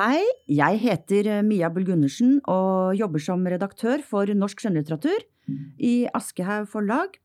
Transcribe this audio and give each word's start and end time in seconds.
Hei, 0.00 0.22
jeg 0.48 0.78
heter 0.80 1.26
eh, 1.28 1.38
Mia 1.44 1.68
Bull 1.68 1.84
Gundersen 1.84 2.38
og 2.48 2.94
jobber 2.96 3.20
som 3.20 3.42
redaktør 3.44 4.00
for 4.00 4.30
norsk 4.32 4.62
skjønnlitteratur 4.62 5.26
i 5.76 6.06
Aschehoug 6.16 6.70
forlag. 6.72 7.18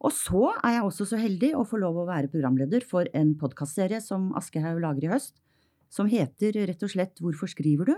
Og 0.00 0.14
så 0.16 0.46
er 0.62 0.78
jeg 0.78 0.86
også 0.86 1.06
så 1.10 1.18
heldig 1.20 1.50
å 1.60 1.66
få 1.68 1.76
lov 1.82 1.98
å 2.00 2.06
være 2.08 2.30
programleder 2.32 2.86
for 2.88 3.10
en 3.12 3.34
podkastserie 3.36 4.00
som 4.00 4.30
Aschehoug 4.40 4.80
lager 4.80 5.04
i 5.04 5.10
høst, 5.12 5.34
som 5.92 6.08
heter 6.08 6.56
rett 6.70 6.86
og 6.88 6.94
slett 6.94 7.20
Hvorfor 7.20 7.52
skriver 7.52 7.92
du? 7.92 7.94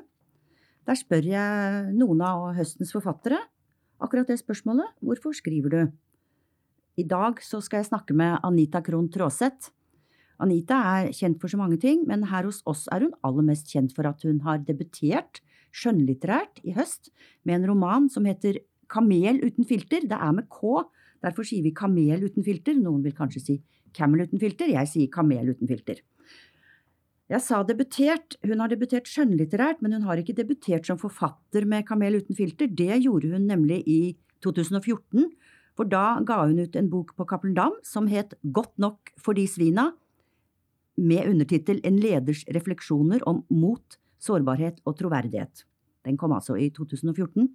Der 0.90 0.98
spør 0.98 1.30
jeg 1.36 1.94
noen 1.94 2.26
av 2.26 2.48
høstens 2.58 2.90
forfattere 2.96 3.38
akkurat 4.02 4.26
det 4.26 4.40
spørsmålet 4.42 4.98
Hvorfor 4.98 5.36
skriver 5.38 5.76
du? 5.76 5.82
I 6.98 7.06
dag 7.06 7.38
så 7.38 7.62
skal 7.62 7.84
jeg 7.84 7.92
snakke 7.92 8.18
med 8.18 8.40
Anita 8.42 8.82
Krohn 8.82 9.12
Traaseth. 9.14 9.70
Anita 10.38 10.78
er 11.00 11.12
kjent 11.16 11.40
for 11.42 11.50
så 11.50 11.58
mange 11.58 11.80
ting, 11.82 12.04
men 12.06 12.28
her 12.30 12.46
hos 12.46 12.60
oss 12.68 12.86
er 12.94 13.06
hun 13.06 13.14
aller 13.26 13.46
mest 13.46 13.70
kjent 13.72 13.94
for 13.96 14.06
at 14.06 14.22
hun 14.26 14.40
har 14.46 14.62
debutert 14.66 15.40
skjønnlitterært 15.74 16.62
i 16.64 16.74
høst 16.76 17.10
med 17.46 17.58
en 17.58 17.70
roman 17.72 18.06
som 18.12 18.28
heter 18.28 18.60
Kamel 18.88 19.42
uten 19.44 19.66
filter. 19.68 20.06
Det 20.08 20.16
er 20.16 20.36
med 20.36 20.48
K, 20.52 20.84
derfor 21.24 21.46
sier 21.46 21.64
vi 21.66 21.74
Kamel 21.76 22.22
uten 22.24 22.46
filter. 22.46 22.78
Noen 22.78 23.02
vil 23.04 23.16
kanskje 23.16 23.44
si 23.44 23.58
Camel 23.96 24.24
uten 24.28 24.40
filter, 24.40 24.70
jeg 24.70 24.90
sier 24.90 25.10
Kamel 25.12 25.50
uten 25.50 25.68
filter. 25.68 26.00
Jeg 27.28 27.44
sa 27.44 27.60
debutert, 27.66 28.38
hun 28.46 28.62
har 28.62 28.70
debutert 28.72 29.08
skjønnlitterært, 29.10 29.82
men 29.84 29.98
hun 29.98 30.06
har 30.08 30.20
ikke 30.20 30.36
debutert 30.38 30.86
som 30.88 31.00
forfatter 31.00 31.66
med 31.68 31.84
Kamel 31.88 32.22
uten 32.22 32.38
filter. 32.38 32.70
Det 32.70 33.02
gjorde 33.02 33.34
hun 33.34 33.44
nemlig 33.50 33.82
i 33.84 34.00
2014, 34.44 35.26
for 35.76 35.90
da 35.90 36.22
ga 36.24 36.40
hun 36.46 36.62
ut 36.62 36.78
en 36.78 36.88
bok 36.88 37.12
på 37.18 37.26
Cappelen 37.28 37.58
Dam 37.58 37.76
som 37.84 38.08
het 38.08 38.32
Godt 38.42 38.78
nok 38.80 39.12
for 39.20 39.36
de 39.36 39.44
svina, 39.50 39.90
med 40.98 41.30
undertittel 41.30 41.80
En 41.86 41.98
leders 42.02 42.44
refleksjoner 42.54 43.22
om 43.28 43.44
mot, 43.50 43.98
sårbarhet 44.18 44.80
og 44.84 44.98
troverdighet. 44.98 45.64
Den 46.06 46.18
kom 46.18 46.34
altså 46.34 46.56
i 46.58 46.70
2014. 46.74 47.48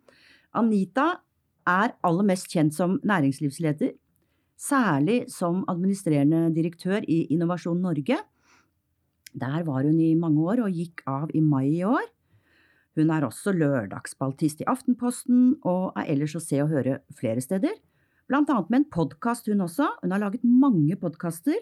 Anita 0.56 1.08
er 1.68 1.96
aller 2.06 2.28
mest 2.28 2.50
kjent 2.52 2.76
som 2.76 3.00
næringslivsleder, 3.04 3.94
særlig 4.60 5.24
som 5.32 5.64
administrerende 5.68 6.48
direktør 6.56 7.04
i 7.08 7.26
Innovasjon 7.34 7.82
Norge. 7.82 8.18
Der 9.34 9.64
var 9.66 9.84
hun 9.84 10.00
i 10.00 10.14
mange 10.16 10.44
år 10.44 10.64
og 10.68 10.76
gikk 10.76 11.02
av 11.10 11.32
i 11.34 11.42
mai 11.42 11.80
i 11.80 11.84
år. 11.88 12.06
Hun 12.96 13.10
er 13.10 13.26
også 13.26 13.56
lørdagsspaltist 13.58 14.62
i 14.62 14.70
Aftenposten 14.70 15.56
og 15.66 15.98
er 15.98 16.12
ellers 16.14 16.36
å 16.38 16.44
se 16.44 16.62
og 16.62 16.70
høre 16.70 17.00
flere 17.18 17.42
steder, 17.42 17.74
blant 18.30 18.52
annet 18.54 18.70
med 18.70 18.84
en 18.84 18.92
podkast 18.94 19.50
hun 19.50 19.66
også. 19.66 19.88
Hun 20.04 20.14
har 20.14 20.22
laget 20.22 20.46
mange 20.46 20.96
podkaster 21.02 21.58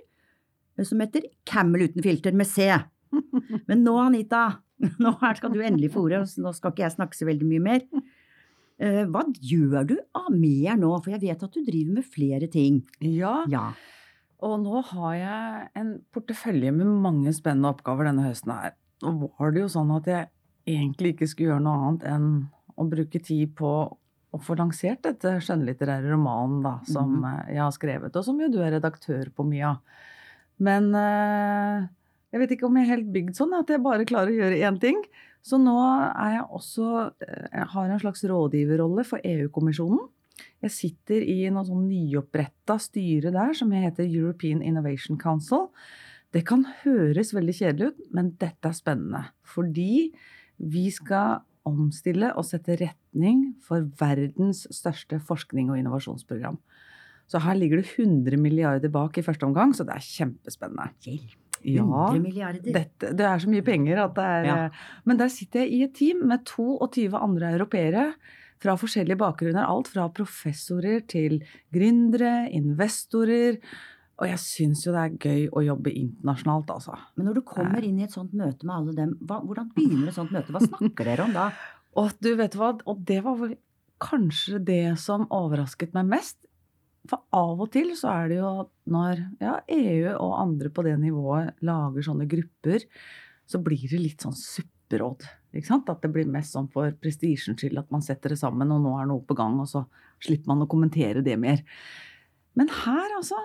som 0.87 1.03
heter 1.03 1.27
Camel 1.47 1.87
uten 1.89 2.03
filter 2.05 2.35
med 2.37 2.49
C. 2.49 2.69
Men 3.69 3.85
nå, 3.85 3.95
Anita, 4.01 4.47
nå 5.03 5.13
skal 5.37 5.53
du 5.53 5.61
endelig 5.61 5.91
få 5.95 6.05
ordet, 6.07 6.23
nå 6.41 6.53
skal 6.57 6.73
ikke 6.73 6.85
jeg 6.87 6.95
snakke 6.97 7.17
så 7.17 7.27
veldig 7.29 7.47
mye 7.49 7.65
mer. 7.67 7.87
Eh, 8.81 9.03
Hva 9.11 9.25
gjør 9.37 9.89
du 9.91 9.95
av 10.17 10.29
mer 10.33 10.77
nå, 10.79 10.91
for 11.03 11.13
jeg 11.13 11.23
vet 11.25 11.43
at 11.45 11.57
du 11.57 11.65
driver 11.65 11.99
med 11.99 12.07
flere 12.07 12.49
ting. 12.51 12.81
Ja, 13.03 13.41
Ja, 13.51 13.71
og 14.41 14.57
nå 14.63 14.81
har 14.89 15.15
jeg 15.19 15.65
en 15.77 15.89
portefølje 16.13 16.71
med 16.73 16.89
mange 17.03 17.33
spennende 17.37 17.69
oppgaver 17.75 18.09
denne 18.09 18.25
høsten 18.25 18.55
her. 18.55 18.73
Nå 19.05 19.13
var 19.21 19.53
det 19.53 19.61
jo 19.61 19.69
sånn 19.69 19.91
at 19.93 20.09
jeg 20.09 20.29
egentlig 20.69 21.13
ikke 21.13 21.29
skulle 21.29 21.53
gjøre 21.53 21.65
noe 21.65 21.89
annet 21.89 22.07
enn 22.09 22.29
å 22.79 22.85
bruke 22.89 23.21
tid 23.21 23.53
på 23.57 23.71
å 24.31 24.39
få 24.41 24.55
lansert 24.57 25.03
dette 25.05 25.35
skjønnlitterære 25.43 26.13
romanen 26.13 26.61
da, 26.63 26.77
som 26.87 27.19
mm. 27.19 27.25
eh, 27.27 27.51
jeg 27.57 27.61
har 27.61 27.75
skrevet, 27.75 28.15
og 28.15 28.25
som 28.25 28.39
jo 28.41 28.47
du 28.49 28.61
er 28.63 28.73
redaktør 28.77 29.29
på, 29.35 29.45
Mia. 29.45 29.75
Men 30.61 30.91
eh, 30.97 31.89
jeg 32.31 32.43
vet 32.43 32.55
ikke 32.55 32.69
om 32.69 32.77
jeg 32.77 32.87
er 32.87 32.93
helt 32.95 33.11
bygd 33.13 33.35
sånn 33.37 33.53
at 33.57 33.71
jeg 33.71 33.83
bare 33.83 34.07
klarer 34.07 34.31
å 34.33 34.39
gjøre 34.43 34.61
én 34.67 34.79
ting. 34.81 35.01
Så 35.41 35.57
nå 35.57 35.73
er 35.81 36.37
jeg 36.37 36.47
også 36.53 36.87
eh, 37.25 37.47
Jeg 37.49 37.69
har 37.73 37.89
en 37.89 38.01
slags 38.03 38.25
rådgiverrolle 38.29 39.05
for 39.07 39.23
EU-kommisjonen. 39.25 40.05
Jeg 40.61 40.73
sitter 40.73 41.25
i 41.25 41.49
noe 41.53 41.65
sånn 41.65 41.87
nyoppretta 41.89 42.77
styre 42.81 43.33
der 43.33 43.53
som 43.57 43.73
heter 43.73 44.05
European 44.05 44.61
Innovation 44.65 45.17
Council. 45.21 45.69
Det 46.31 46.45
kan 46.47 46.63
høres 46.83 47.33
veldig 47.35 47.55
kjedelig 47.57 47.91
ut, 47.91 48.03
men 48.15 48.35
dette 48.39 48.69
er 48.69 48.77
spennende. 48.77 49.25
Fordi 49.43 50.11
vi 50.61 50.85
skal 50.93 51.41
omstille 51.67 52.31
og 52.37 52.45
sette 52.47 52.77
retning 52.79 53.51
for 53.61 53.85
verdens 53.99 54.63
største 54.73 55.19
forskning- 55.21 55.69
og 55.73 55.81
innovasjonsprogram. 55.81 56.57
Så 57.31 57.39
her 57.39 57.55
ligger 57.55 57.79
det 57.79 57.87
100 57.95 58.35
milliarder 58.41 58.91
bak 58.91 59.15
i 59.17 59.23
første 59.23 59.47
omgang, 59.47 59.71
så 59.77 59.85
det 59.87 59.95
er 59.95 60.03
kjempespennende. 60.03 60.89
hjelp. 61.05 61.37
Ja, 61.63 61.83
100 61.85 62.19
milliarder. 62.25 62.73
dette, 62.73 63.11
det 63.15 63.21
er 63.27 63.37
så 63.39 63.47
mye 63.53 63.61
penger 63.63 63.99
at 64.03 64.15
det 64.17 64.23
er 64.25 64.45
Ja. 64.49 64.55
eh, 64.65 64.69
Men 65.05 65.17
der 65.17 65.29
sitter 65.29 65.61
jeg 65.61 65.71
i 65.71 65.83
et 65.85 65.93
team 65.95 66.25
med 66.27 66.43
22 66.43 67.13
andre 67.15 67.51
europeere 67.53 68.13
fra 68.59 68.75
forskjellige 68.75 69.17
bakgrunner. 69.17 69.63
Alt 69.69 69.87
fra 69.93 70.07
professorer 70.09 71.05
til 71.07 71.39
gründere, 71.73 72.49
investorer. 72.51 73.59
Og 74.21 74.27
jeg 74.27 74.37
syns 74.37 74.83
jo 74.85 74.91
det 74.93 75.01
er 75.01 75.17
gøy 75.17 75.47
å 75.49 75.63
jobbe 75.65 75.93
internasjonalt, 75.97 76.67
altså. 76.69 76.97
Men 77.17 77.25
når 77.27 77.39
du 77.39 77.41
kommer 77.41 77.81
inn 77.83 77.99
i 77.99 78.03
et 78.05 78.13
sånt 78.13 78.33
møte 78.37 78.65
med 78.67 78.75
alle 78.75 78.93
dem, 78.93 79.15
hva, 79.25 79.39
hvordan 79.45 79.71
begynner 79.73 80.09
et 80.11 80.17
sånt 80.17 80.31
møte? 80.31 80.51
Hva 80.53 80.61
snakker 80.61 81.05
dere 81.09 81.23
om 81.25 81.33
da? 81.33 81.47
Og 81.97 82.11
du 82.21 82.35
vet 82.35 82.53
hva, 82.55 82.69
og 82.87 83.01
det 83.05 83.21
var 83.25 83.41
kanskje 84.01 84.59
det 84.63 84.97
som 85.01 85.25
overrasket 85.29 85.93
meg 85.93 86.05
mest. 86.13 86.37
For 87.09 87.23
av 87.33 87.61
og 87.63 87.71
til 87.73 87.95
så 87.97 88.11
er 88.13 88.29
det 88.29 88.37
jo 88.37 88.51
når 88.93 89.23
ja, 89.41 89.55
EU 89.73 90.11
og 90.13 90.35
andre 90.37 90.69
på 90.73 90.85
det 90.85 90.97
nivået 91.01 91.63
lager 91.65 92.05
sånne 92.05 92.27
grupper, 92.29 92.85
så 93.49 93.61
blir 93.63 93.87
det 93.89 94.01
litt 94.01 94.25
sånn 94.25 94.37
supperåd. 94.37 95.25
At 95.51 96.03
det 96.03 96.11
blir 96.13 96.29
mest 96.31 96.53
sånn 96.55 96.69
for 96.71 96.93
prestisjens 97.01 97.59
skyld 97.59 97.81
at 97.81 97.89
man 97.91 98.05
setter 98.05 98.31
det 98.31 98.39
sammen, 98.39 98.71
og 98.71 98.85
nå 98.85 98.93
er 98.99 99.09
noe 99.09 99.25
på 99.25 99.35
gang, 99.35 99.57
og 99.59 99.67
så 99.71 99.83
slipper 100.23 100.53
man 100.53 100.63
å 100.63 100.69
kommentere 100.71 101.25
det 101.25 101.35
mer. 101.41 101.65
Men 102.55 102.71
her 102.83 103.17
altså 103.17 103.39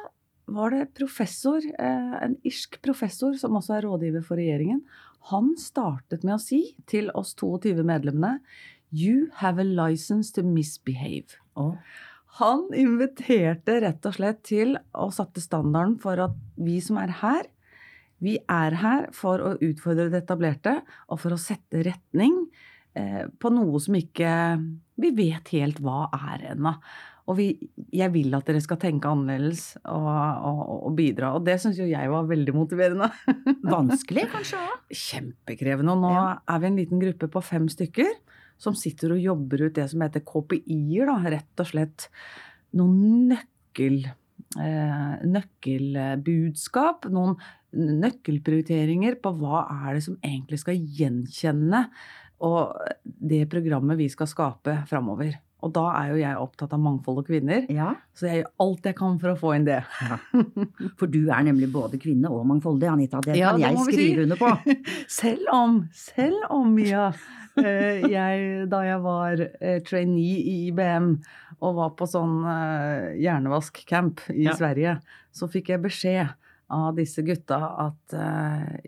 var 0.47 0.71
det 0.71 0.95
professor, 0.95 1.59
eh, 1.59 2.15
en 2.23 2.37
irsk 2.47 2.79
professor 2.83 3.35
som 3.35 3.57
også 3.59 3.79
er 3.79 3.87
rådgiver 3.89 4.23
for 4.23 4.39
regjeringen. 4.39 4.85
Han 5.33 5.57
startet 5.59 6.23
med 6.23 6.37
å 6.37 6.43
si 6.43 6.77
til 6.87 7.11
oss 7.15 7.35
22 7.35 7.83
medlemmene 7.83 8.39
You 8.93 9.31
have 9.43 9.59
a 9.59 9.65
license 9.65 10.31
to 10.33 10.45
misbehave. 10.47 11.35
Å, 11.59 11.75
Han 12.37 12.67
inviterte 12.77 13.79
rett 13.85 14.07
og 14.09 14.17
slett 14.19 14.43
til 14.45 14.75
og 14.97 15.13
satte 15.17 15.41
standarden 15.41 15.97
for 16.03 16.21
at 16.27 16.35
vi 16.61 16.79
som 16.85 16.99
er 17.01 17.15
her, 17.23 17.47
vi 18.21 18.39
er 18.49 18.77
her 18.81 19.11
for 19.17 19.43
å 19.45 19.55
utfordre 19.61 20.09
det 20.13 20.23
etablerte 20.25 20.79
og 21.13 21.21
for 21.21 21.37
å 21.37 21.41
sette 21.41 21.83
retning 21.85 22.39
eh, 22.97 23.27
på 23.41 23.51
noe 23.53 23.81
som 23.83 23.97
ikke 23.99 24.31
vi 25.01 25.11
vet 25.17 25.53
helt 25.53 25.81
hva 25.85 26.07
er 26.17 26.47
ennå. 26.55 26.73
Og 27.27 27.35
vi, 27.41 27.47
jeg 27.91 28.13
vil 28.15 28.33
at 28.39 28.47
dere 28.47 28.61
skal 28.63 28.79
tenke 28.81 29.11
annerledes 29.11 29.73
og, 29.83 30.07
og, 30.07 30.61
og 30.87 30.93
bidra. 30.97 31.33
Og 31.37 31.43
det 31.45 31.57
syns 31.61 31.81
jo 31.81 31.89
jeg 31.91 32.09
var 32.13 32.29
veldig 32.31 32.55
motiverende. 32.55 33.09
vanskelig 33.77 34.29
kanskje 34.31 34.61
òg? 34.63 34.77
Kjempekrevende. 34.95 35.97
Og 35.97 36.05
nå 36.07 36.13
Ja. 36.15 36.27
er 36.55 36.63
vi 36.63 36.71
en 36.71 36.79
liten 36.79 37.03
gruppe 37.03 37.29
på 37.33 37.43
fem 37.45 37.67
stykker 37.73 38.13
som 38.61 38.77
sitter 38.79 39.15
og 39.15 39.23
jobber 39.23 39.67
ut 39.67 39.77
det 39.77 39.89
som 39.93 40.05
heter 40.05 40.25
KPI-er. 40.27 41.13
Rett 41.33 41.63
og 41.63 41.71
slett 41.71 42.09
noen 42.77 43.31
nøkkel, 43.33 43.99
eh, 44.61 45.17
nøkkelbudskap. 45.37 47.09
Noen 47.13 47.37
nøkkelprioriteringer 47.77 49.19
på 49.21 49.35
hva 49.41 49.67
er 49.87 49.97
det 49.97 50.07
som 50.07 50.21
egentlig 50.25 50.63
skal 50.63 50.79
gjenkjenne 50.81 51.87
og 52.47 52.77
det 53.05 53.47
programmet 53.53 53.99
vi 53.99 54.09
skal 54.13 54.29
skape 54.29 54.83
framover. 54.91 55.37
Og 55.65 55.73
da 55.73 55.87
er 55.97 56.11
jo 56.13 56.17
jeg 56.21 56.37
opptatt 56.37 56.75
av 56.77 56.81
mangfold 56.85 57.23
og 57.23 57.27
kvinner, 57.31 57.65
Ja. 57.73 57.95
så 58.15 58.27
jeg 58.29 58.43
gjør 58.43 58.51
alt 58.61 58.83
jeg 58.85 58.95
kan 58.99 59.19
for 59.19 59.31
å 59.33 59.39
få 59.41 59.55
inn 59.57 59.65
det. 59.65 59.79
For 61.01 61.07
du 61.09 61.31
er 61.33 61.43
nemlig 61.49 61.71
både 61.73 61.99
kvinne 61.99 62.29
og 62.31 62.45
mangfoldig, 62.47 62.91
Anita. 62.93 63.21
Det 63.25 63.37
Ja, 63.39 63.53
kan 63.53 63.61
det 63.61 63.71
jeg 63.71 63.79
skrive 63.87 64.15
si. 64.15 64.23
under 64.23 64.37
på. 64.37 64.77
Selv 65.09 65.49
om, 65.53 65.89
selv 65.97 66.45
om, 66.53 66.75
Mia, 66.77 67.07
eh, 67.57 68.05
jeg, 68.05 68.69
da 68.69 68.83
jeg 68.85 69.01
var 69.03 69.41
eh, 69.61 69.81
trainee 69.83 70.43
i 70.45 70.57
IBM 70.69 71.23
og 71.63 71.75
var 71.81 71.95
på 71.97 72.05
sånn 72.07 72.37
eh, 72.45 73.17
hjernevaskcamp 73.25 74.27
i 74.37 74.45
Ja. 74.45 74.55
Sverige, 74.61 74.99
så 75.33 75.49
fikk 75.49 75.71
jeg 75.73 75.83
beskjed 75.83 76.35
av 76.69 76.97
disse 76.99 77.23
gutta 77.23 77.59
at 77.87 78.15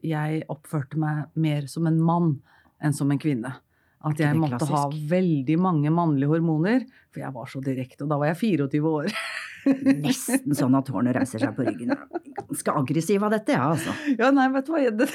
jeg 0.03 0.41
oppførte 0.51 0.99
meg 0.99 1.27
mer 1.39 1.67
som 1.71 1.87
en 1.87 2.01
mann 2.03 2.41
enn 2.83 2.93
som 2.93 3.11
en 3.15 3.19
kvinne. 3.23 3.53
At 4.05 4.21
jeg 4.23 4.37
måtte 4.39 4.67
ha 4.71 4.85
veldig 5.11 5.57
mange 5.59 5.91
mannlige 5.91 6.29
hormoner, 6.31 6.85
for 7.11 7.21
jeg 7.25 7.33
var 7.35 7.47
så 7.51 7.61
direkte, 7.65 8.05
og 8.05 8.11
da 8.13 8.19
var 8.21 8.27
jeg 8.31 8.39
24 8.59 8.93
år. 8.93 9.09
Nesten 10.07 10.55
sånn 10.57 10.77
at 10.79 10.89
hårene 10.93 11.13
reiser 11.17 11.43
seg 11.43 11.57
på 11.57 11.65
ryggen. 11.67 11.91
Ganske 12.39 12.75
aggressiv 12.79 13.25
av 13.27 13.35
dette, 13.35 13.57
ja, 13.57 13.67
altså. 13.75 13.93
Ja, 14.19 14.31
nei, 14.35 14.47
vet 14.55 14.67
du 14.69 14.73
hva. 14.73 14.83
jeg- 14.85 14.97
Det, 14.99 15.09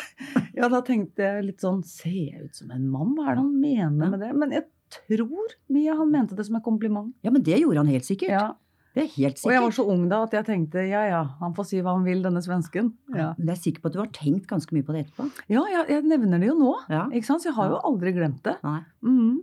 ja, 0.60 0.68
da 0.70 0.82
tenkte 0.82 1.24
jeg 1.24 1.46
litt 1.48 1.62
sånn 1.64 1.84
Ser 1.88 2.12
jeg 2.12 2.44
ut 2.50 2.56
som 2.56 2.72
en 2.72 2.88
mann? 2.92 3.16
Hva 3.16 3.30
er 3.32 3.36
det 3.36 3.44
han 3.46 3.62
mener 3.62 4.10
med 4.12 4.20
det? 4.20 4.34
Men 4.36 4.52
jeg 4.52 4.66
tror 4.94 5.56
mye 5.74 5.96
han 5.98 6.12
mente 6.12 6.36
det 6.36 6.46
som 6.46 6.56
en 6.60 6.62
kompliment. 6.62 7.14
Ja, 7.24 7.32
men 7.32 7.42
det 7.42 7.58
gjorde 7.64 7.78
han 7.82 7.88
helt 7.90 8.06
sikkert. 8.06 8.30
Ja, 8.30 8.54
Det 8.94 9.02
er 9.04 9.08
helt 9.16 9.40
sikkert. 9.40 9.48
Og 9.50 9.54
jeg 9.56 9.62
var 9.66 9.72
så 9.74 9.84
ung 9.90 10.04
da 10.12 10.20
at 10.28 10.34
jeg 10.38 10.46
tenkte 10.46 10.84
ja 10.86 11.00
ja, 11.10 11.22
han 11.40 11.54
får 11.58 11.66
si 11.72 11.80
hva 11.82 11.96
han 11.96 12.04
vil, 12.06 12.22
denne 12.22 12.42
svensken. 12.46 12.92
Ja, 13.10 13.32
Men 13.40 13.50
jeg 13.50 13.56
er 13.58 13.62
sikker 13.64 13.82
på 13.82 13.90
at 13.90 13.96
du 13.96 14.02
har 14.04 14.12
tenkt 14.14 14.46
ganske 14.52 14.76
mye 14.76 14.86
på 14.86 14.94
det 14.94 15.06
etterpå. 15.08 15.26
ja 15.50 15.64
jeg, 15.72 15.88
jeg 15.90 16.04
nevner 16.12 16.40
det 16.44 16.52
jo 16.52 16.58
nå. 16.60 16.74
Ja. 16.94 17.08
Ikke 17.10 17.26
sant? 17.32 17.42
Så 17.42 17.50
jeg 17.50 17.58
har 17.58 17.74
jo 17.74 17.80
aldri 17.90 18.14
glemt 18.14 18.44
det. 18.46 18.54
Nei. 18.64 18.80
Mm. 19.02 19.42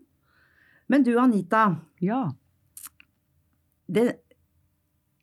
Men 0.90 1.02
du 1.06 1.12
Anita, 1.18 1.64
Ja. 2.02 2.22
det, 3.90 4.04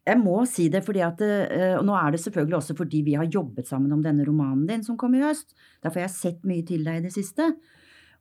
jeg 0.08 0.20
må 0.22 0.38
si 0.48 0.68
det 0.72 0.84
fordi 0.86 1.02
at 1.04 1.22
eh, 1.24 1.74
Og 1.80 1.84
nå 1.88 1.96
er 2.00 2.12
det 2.16 2.22
selvfølgelig 2.24 2.58
også 2.62 2.76
fordi 2.80 3.02
vi 3.04 3.16
har 3.20 3.28
jobbet 3.32 3.68
sammen 3.68 3.92
om 3.96 4.04
denne 4.04 4.24
romanen 4.28 4.68
din 4.68 4.84
som 4.84 4.98
kom 5.00 5.16
i 5.16 5.24
høst. 5.24 5.56
Derfor 5.84 6.02
har 6.02 6.08
jeg 6.10 6.16
sett 6.20 6.46
mye 6.48 6.64
til 6.68 6.84
deg 6.88 7.00
i 7.02 7.06
det 7.08 7.14
siste. 7.16 7.54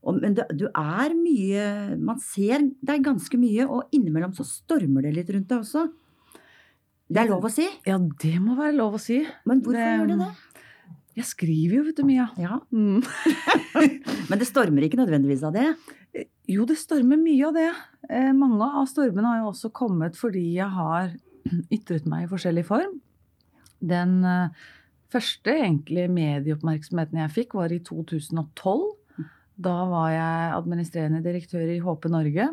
Og, 0.07 0.21
men 0.23 0.37
det, 0.39 0.45
du 0.55 0.69
er 0.71 1.15
mye 1.19 1.97
Man 1.99 2.21
ser 2.23 2.63
deg 2.87 3.03
ganske 3.07 3.39
mye, 3.43 3.65
og 3.67 3.89
innimellom 3.97 4.35
så 4.37 4.45
stormer 4.47 5.03
det 5.09 5.15
litt 5.17 5.33
rundt 5.35 5.49
deg 5.51 5.65
også. 5.65 5.89
Det 7.11 7.23
er 7.23 7.29
lov 7.31 7.45
å 7.47 7.51
si, 7.55 7.67
ja, 7.87 7.97
det 7.99 8.37
må 8.43 8.57
være 8.59 8.75
lov 8.79 8.97
å 8.99 9.01
si. 9.03 9.21
men 9.47 9.61
hvorfor 9.63 9.79
Det- 9.79 9.99
gjør 9.99 10.09
det 10.13 10.19
det? 10.25 10.31
Jeg 11.17 11.25
skriver 11.25 11.75
jo, 11.79 11.83
vet 11.87 11.97
du, 11.97 12.03
Mia. 12.05 12.27
Ja, 12.37 12.59
Mm. 12.71 13.01
Men 14.29 14.39
det 14.39 14.47
stormer 14.51 14.85
ikke 14.85 14.99
nødvendigvis 15.01 15.43
av 15.49 15.55
det. 15.55 15.71
Jo, 16.49 16.65
det 16.69 16.77
stormer 16.77 17.17
mye 17.17 17.47
av 17.49 17.55
det. 17.57 17.71
Eh, 18.11 18.33
mange 18.37 18.61
av 18.63 18.85
stormene 18.91 19.25
har 19.31 19.39
jo 19.41 19.51
også 19.53 19.71
kommet 19.73 20.15
fordi 20.19 20.43
jeg 20.59 20.69
har 20.69 21.15
ytret 21.73 22.05
meg 22.11 22.27
i 22.27 22.31
forskjellig 22.31 22.67
form. 22.69 22.99
Den 23.81 24.19
eh, 24.25 24.49
første 25.13 25.55
egentlig 25.57 26.09
medieoppmerksomheten 26.11 27.23
jeg 27.23 27.33
fikk, 27.39 27.55
var 27.55 27.73
i 27.73 27.79
2012. 27.81 28.96
Da 29.57 29.77
var 29.89 30.11
jeg 30.13 30.53
administrerende 30.57 31.23
direktør 31.25 31.65
i 31.73 31.81
HP 31.81 32.11
Norge. 32.13 32.51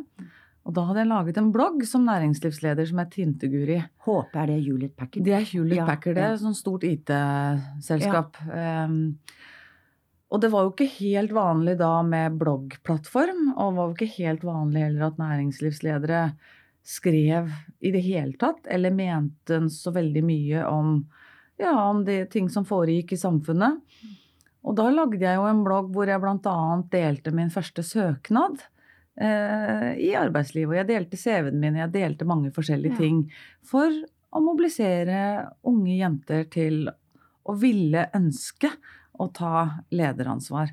Og 0.63 0.75
da 0.77 0.85
hadde 0.87 1.01
jeg 1.03 1.09
laget 1.09 1.39
en 1.41 1.49
blogg 1.51 1.81
som 1.87 2.05
næringslivsleder 2.07 2.87
som 2.87 3.01
het 3.01 3.11
Tinteguri. 3.11 3.81
HP, 4.05 4.37
er 4.39 4.51
det 4.53 4.61
Juliet 4.63 4.95
Packard. 4.95 5.25
Det 5.25 5.35
er 5.35 5.47
Hewlett 5.49 5.81
Ja, 5.81 5.87
Packard, 5.89 6.15
det 6.15 6.23
ja. 6.23 6.37
et 6.37 6.59
stort 6.59 6.85
IT-selskap. 6.87 8.39
Um, 8.47 9.17
og 10.31 10.41
det 10.41 10.49
var 10.53 10.65
jo 10.65 10.71
ikke 10.71 10.87
helt 10.95 11.35
vanlig 11.35 11.75
da 11.81 11.91
med 12.07 12.39
bloggplattform, 12.39 13.51
og 13.57 13.75
var 13.75 13.89
jo 13.89 13.97
ikke 13.97 14.15
helt 14.23 14.47
vanlig 14.47 14.87
heller 14.87 15.09
at 15.09 15.19
næringslivsledere 15.19 16.23
skrev 16.83 17.51
i 17.83 17.91
det 17.93 18.01
hele 18.07 18.33
tatt, 18.39 18.63
eller 18.71 18.95
mente 18.95 19.59
så 19.71 19.91
veldig 19.95 20.23
mye 20.25 20.63
om, 20.67 20.95
ja, 21.59 21.75
om 21.89 22.01
de 22.07 22.23
ting 22.31 22.47
som 22.51 22.65
foregikk 22.67 23.13
i 23.13 23.19
samfunnet. 23.19 23.83
Og 24.63 24.75
da 24.79 24.87
lagde 24.93 25.19
jeg 25.19 25.35
jo 25.35 25.47
en 25.49 25.63
blogg 25.65 25.89
hvor 25.91 26.07
jeg 26.07 26.21
bl.a. 26.23 26.55
delte 26.91 27.33
min 27.35 27.51
første 27.51 27.83
søknad 27.83 28.61
eh, 29.19 29.89
i 29.99 30.13
arbeidslivet. 30.15 30.71
Og 30.71 30.77
jeg 30.79 30.89
delte 30.91 31.19
CV-en 31.19 31.59
min, 31.59 31.79
jeg 31.81 31.91
delte 31.91 32.27
mange 32.27 32.51
forskjellige 32.55 32.95
Ja. 32.95 33.01
ting 33.01 33.31
for 33.61 33.91
å 34.33 34.41
mobilisere 34.41 35.49
unge 35.67 35.97
jenter 35.99 36.45
til 36.49 36.87
å 37.45 37.57
ville 37.59 38.07
ønske 38.15 38.71
å 39.19 39.27
ta 39.35 39.83
lederansvar. 39.91 40.71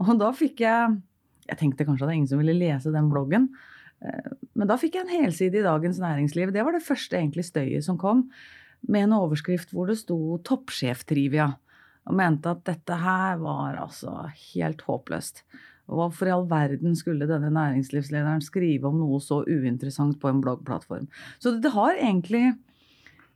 Og 0.00 0.18
da 0.18 0.32
fikk 0.32 0.64
jeg 0.64 1.00
Jeg 1.50 1.58
tenkte 1.58 1.82
kanskje 1.84 2.04
at 2.04 2.08
det 2.08 2.12
er 2.12 2.18
ingen 2.20 2.28
som 2.30 2.38
ville 2.38 2.54
lese 2.54 2.92
den 2.94 3.08
bloggen. 3.10 3.48
eh, 4.02 4.30
Men 4.54 4.68
da 4.68 4.76
fikk 4.76 4.94
jeg 4.94 5.02
en 5.02 5.22
helside 5.24 5.58
i 5.58 5.62
Dagens 5.66 5.98
Næringsliv. 5.98 6.52
Det 6.52 6.62
var 6.64 6.72
det 6.72 6.82
første 6.86 7.16
egentlig 7.18 7.44
støyet 7.44 7.82
som 7.82 7.98
kom, 7.98 8.30
med 8.86 9.02
en 9.02 9.12
overskrift 9.18 9.72
hvor 9.72 9.88
det 9.88 9.98
sto 9.98 10.38
'Toppsjeftrivia'. 10.38 11.56
Og 12.10 12.16
mente 12.18 12.50
at 12.50 12.64
dette 12.66 12.96
her 12.98 13.38
var 13.42 13.76
altså 13.78 14.24
helt 14.54 14.82
håpløst. 14.88 15.44
Hvorfor 15.90 16.28
i 16.28 16.32
all 16.34 16.44
verden 16.50 16.94
skulle 16.98 17.26
denne 17.26 17.50
næringslivslederen 17.54 18.42
skrive 18.46 18.90
om 18.90 18.98
noe 19.00 19.18
så 19.22 19.40
uinteressant 19.46 20.18
på 20.22 20.30
en 20.30 20.42
bloggplattform? 20.42 21.08
Så 21.42 21.56
det 21.62 21.72
har 21.74 21.96
egentlig 21.98 22.52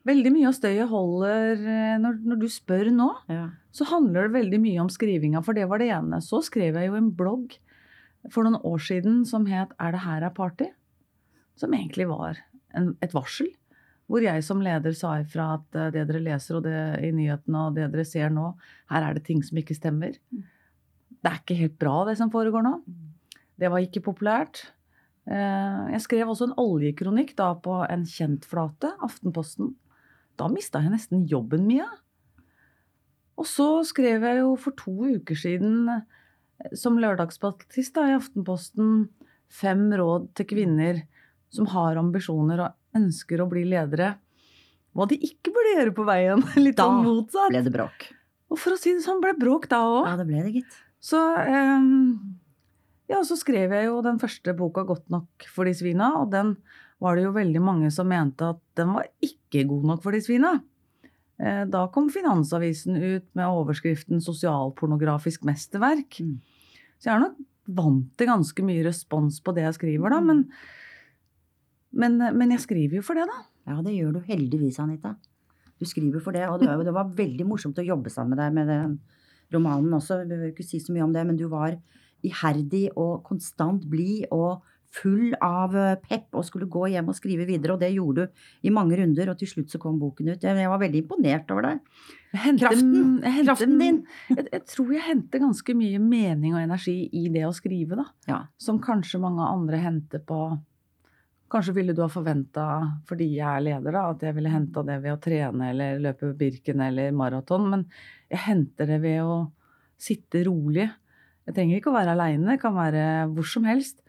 veldig 0.06 0.30
mye 0.34 0.50
av 0.50 0.54
støyet 0.58 0.90
holder 0.90 1.62
eh, 1.64 1.96
når, 2.02 2.20
når 2.28 2.42
du 2.42 2.46
spør 2.52 2.90
nå, 2.94 3.08
Ja. 3.32 3.48
så 3.74 3.86
handler 3.90 4.28
det 4.28 4.36
veldig 4.36 4.60
mye 4.62 4.82
om 4.84 4.90
skrivinga, 4.92 5.42
for 5.42 5.56
det 5.56 5.66
var 5.70 5.82
det 5.82 5.90
ene. 5.96 6.20
Så 6.22 6.42
skrev 6.46 6.76
jeg 6.78 6.90
jo 6.90 6.98
en 6.98 7.10
blogg 7.16 7.56
for 8.30 8.46
noen 8.46 8.60
år 8.62 8.80
siden 8.84 9.22
som 9.28 9.46
het 9.50 9.72
Er 9.80 9.92
det 9.96 10.04
her 10.04 10.22
er 10.28 10.34
party? 10.34 10.70
Som 11.58 11.74
egentlig 11.76 12.06
var 12.10 12.38
en, 12.74 12.94
et 13.02 13.14
varsel. 13.14 13.50
Hvor 14.10 14.20
jeg 14.20 14.42
som 14.44 14.60
leder 14.60 14.92
sa 14.96 15.14
ifra 15.22 15.54
at 15.56 15.78
eh, 15.78 15.90
det 15.94 16.06
dere 16.10 16.22
leser 16.24 16.58
og 16.58 16.66
det 16.66 16.76
i 17.06 17.12
nyhetene 17.16 17.68
og 17.68 17.78
det 17.78 17.88
dere 17.92 18.04
ser 18.08 18.32
nå, 18.34 18.50
her 18.92 19.06
er 19.06 19.16
det 19.16 19.24
ting 19.28 19.40
som 19.44 19.60
ikke 19.60 19.76
stemmer. 19.76 20.18
Det 21.24 21.30
er 21.30 21.40
ikke 21.40 21.56
helt 21.62 21.78
bra, 21.80 22.02
det 22.08 22.18
som 22.20 22.32
foregår 22.32 22.64
nå. 22.66 22.74
Det 23.56 23.70
var 23.72 23.84
ikke 23.84 24.04
populært. 24.04 24.66
Eh, 25.24 25.92
Jeg 25.94 26.04
skrev 26.04 26.28
også 26.28 26.50
en 26.50 26.58
oljekronikk 26.60 27.32
da 27.38 27.54
på 27.56 27.80
en 27.88 28.04
kjentflate, 28.04 28.92
Aftenposten. 29.04 29.72
Da 30.36 30.50
mista 30.50 30.82
jeg 30.82 30.92
nesten 30.92 31.24
jobben, 31.30 31.64
Mia. 31.66 31.88
Og 33.40 33.46
så 33.48 33.82
skrev 33.86 34.22
jeg 34.22 34.42
jo 34.42 34.54
for 34.60 34.76
to 34.78 34.92
uker 35.16 35.38
siden 35.38 35.88
eh, 35.88 36.04
som 36.76 37.00
lørdagspartist 37.00 37.96
i 38.04 38.14
Aftenposten 38.18 39.08
fem 39.54 39.86
råd 39.94 40.28
til 40.36 40.48
kvinner 40.50 41.02
som 41.54 41.66
har 41.70 41.98
ambisjoner 42.00 42.62
og 42.66 42.78
ønsker 42.96 43.42
å 43.42 43.48
bli 43.50 43.64
ledere. 43.68 44.14
Hva 44.94 45.08
de 45.10 45.18
ikke 45.18 45.52
burde 45.54 45.74
gjøre 45.78 45.94
på 45.96 46.06
veien. 46.06 46.44
Litt 46.64 46.78
Da 46.78 46.86
sånn 46.86 47.02
motsatt. 47.06 47.50
Ble 47.50 47.64
det 47.66 47.74
bråk? 47.74 48.08
Og 48.52 48.60
for 48.60 48.76
å 48.76 48.78
si 48.78 48.94
det 48.94 49.02
sånn, 49.06 49.22
ble 49.22 49.34
bråk 49.38 49.66
da 49.72 49.80
òg. 49.88 50.04
Ja, 50.06 50.16
det 50.20 50.26
ble 50.28 50.42
det, 50.46 50.52
gitt. 50.60 50.80
Så 51.04 51.18
um, 51.20 52.36
Ja, 53.10 53.18
så 53.26 53.36
skrev 53.36 53.74
jeg 53.74 53.88
jo 53.90 53.98
den 54.04 54.20
første 54.22 54.54
boka 54.56 54.84
'Godt 54.86 55.10
nok 55.12 55.48
for 55.52 55.68
de 55.68 55.74
svina', 55.76 56.14
og 56.22 56.30
den 56.32 56.54
var 57.02 57.16
det 57.18 57.26
jo 57.26 57.34
veldig 57.34 57.60
mange 57.60 57.90
som 57.92 58.08
mente 58.08 58.46
at 58.54 58.60
den 58.78 58.94
var 58.94 59.10
ikke 59.20 59.66
god 59.68 59.84
nok 59.90 60.04
for 60.06 60.16
de 60.16 60.22
svina. 60.24 60.54
Eh, 61.42 61.64
Da 61.68 61.86
kom 61.92 62.08
Finansavisen 62.08 62.96
ut 62.96 63.26
med 63.34 63.44
overskriften 63.44 64.22
'Sosialpornografisk 64.22 65.44
mesterverk'. 65.44 66.22
Mm. 66.22 66.38
Så 66.98 67.10
jeg 67.10 67.14
er 67.16 67.26
nok 67.26 67.36
vant 67.68 68.16
til 68.16 68.26
ganske 68.30 68.64
mye 68.64 68.84
respons 68.86 69.40
på 69.40 69.54
det 69.54 69.64
jeg 69.66 69.74
skriver, 69.80 70.10
da. 70.10 70.20
Mm. 70.20 70.26
Men, 70.26 70.48
men, 71.94 72.18
men 72.38 72.50
jeg 72.54 72.60
skriver 72.64 72.98
jo 73.00 73.04
for 73.06 73.18
det, 73.18 73.26
da. 73.30 73.40
Ja, 73.70 73.78
det 73.84 73.94
gjør 73.96 74.16
du 74.18 74.20
heldigvis, 74.28 74.78
Anita. 74.82 75.14
Du 75.80 75.86
skriver 75.88 76.20
for 76.22 76.36
det, 76.36 76.44
og 76.48 76.60
det, 76.62 76.68
det 76.86 76.94
var 76.94 77.10
veldig 77.16 77.46
morsomt 77.48 77.78
å 77.80 77.86
jobbe 77.86 78.10
sammen 78.12 78.34
med 78.36 78.42
deg 78.44 78.54
med 78.60 78.68
den 78.70 78.98
romanen 79.54 79.96
også. 79.96 80.20
Vi 80.22 80.30
behøver 80.30 80.52
ikke 80.52 80.66
si 80.66 80.78
så 80.82 80.94
mye 80.94 81.06
om 81.06 81.12
det, 81.16 81.24
men 81.28 81.38
du 81.40 81.46
var 81.52 81.74
iherdig 82.24 82.86
og 82.96 83.22
konstant 83.26 83.82
blid 83.90 84.24
og 84.32 84.62
full 84.94 85.32
av 85.42 85.72
eh, 85.74 85.96
pepp 86.06 86.36
og 86.38 86.44
skulle 86.46 86.68
gå 86.70 86.84
hjem 86.92 87.08
og 87.10 87.16
skrive 87.18 87.42
videre, 87.48 87.74
og 87.74 87.80
det 87.82 87.88
gjorde 87.96 88.28
du 88.28 88.68
i 88.68 88.70
mange 88.70 88.94
runder, 89.00 89.32
og 89.32 89.40
til 89.40 89.50
slutt 89.50 89.72
så 89.74 89.80
kom 89.82 89.96
boken 89.98 90.30
ut. 90.30 90.44
Jeg 90.46 90.68
var 90.70 90.78
veldig 90.78 91.00
imponert 91.02 91.50
over 91.50 91.66
deg. 91.66 91.80
Kraften. 92.60 92.92
henter- 93.24 93.48
Kraften 93.48 93.74
din. 93.82 93.98
Jeg, 94.30 94.46
jeg 94.52 94.62
tror 94.70 94.92
jeg 94.94 95.02
henter 95.08 95.42
ganske 95.42 95.74
mye 95.80 95.98
mening 96.02 96.54
og 96.54 96.62
energi 96.62 96.94
i 97.10 97.24
det 97.34 97.42
å 97.48 97.50
skrive, 97.56 97.98
da. 97.98 98.06
Ja. 98.30 98.38
Som 98.62 98.78
kanskje 98.82 99.18
mange 99.22 99.42
andre 99.50 99.82
henter 99.82 100.22
på 100.22 100.38
Kanskje 101.54 101.76
ville 101.76 101.94
du 101.94 102.02
ha 102.02 102.10
forventa, 102.10 102.64
fordi 103.06 103.28
jeg 103.36 103.46
er 103.46 103.62
leder, 103.62 103.94
da, 103.94 104.08
at 104.10 104.22
jeg 104.26 104.34
ville 104.34 104.50
henta 104.50 104.82
det 104.86 104.96
ved 105.04 105.14
å 105.14 105.20
trene 105.22 105.70
eller 105.70 106.00
løpe 106.02 106.32
Birken 106.38 106.82
eller 106.82 107.14
maraton, 107.14 107.68
men 107.70 107.84
jeg 108.32 108.42
henter 108.48 108.90
det 108.90 108.98
ved 109.04 109.20
å 109.22 109.36
sitte 110.00 110.42
rolig. 110.48 110.88
Jeg 111.46 111.54
trenger 111.54 111.78
ikke 111.78 111.92
å 111.92 111.98
være 111.98 112.16
aleine, 112.16 112.58
kan 112.58 112.74
være 112.74 113.04
hvor 113.30 113.46
som 113.46 113.68
helst. 113.68 114.00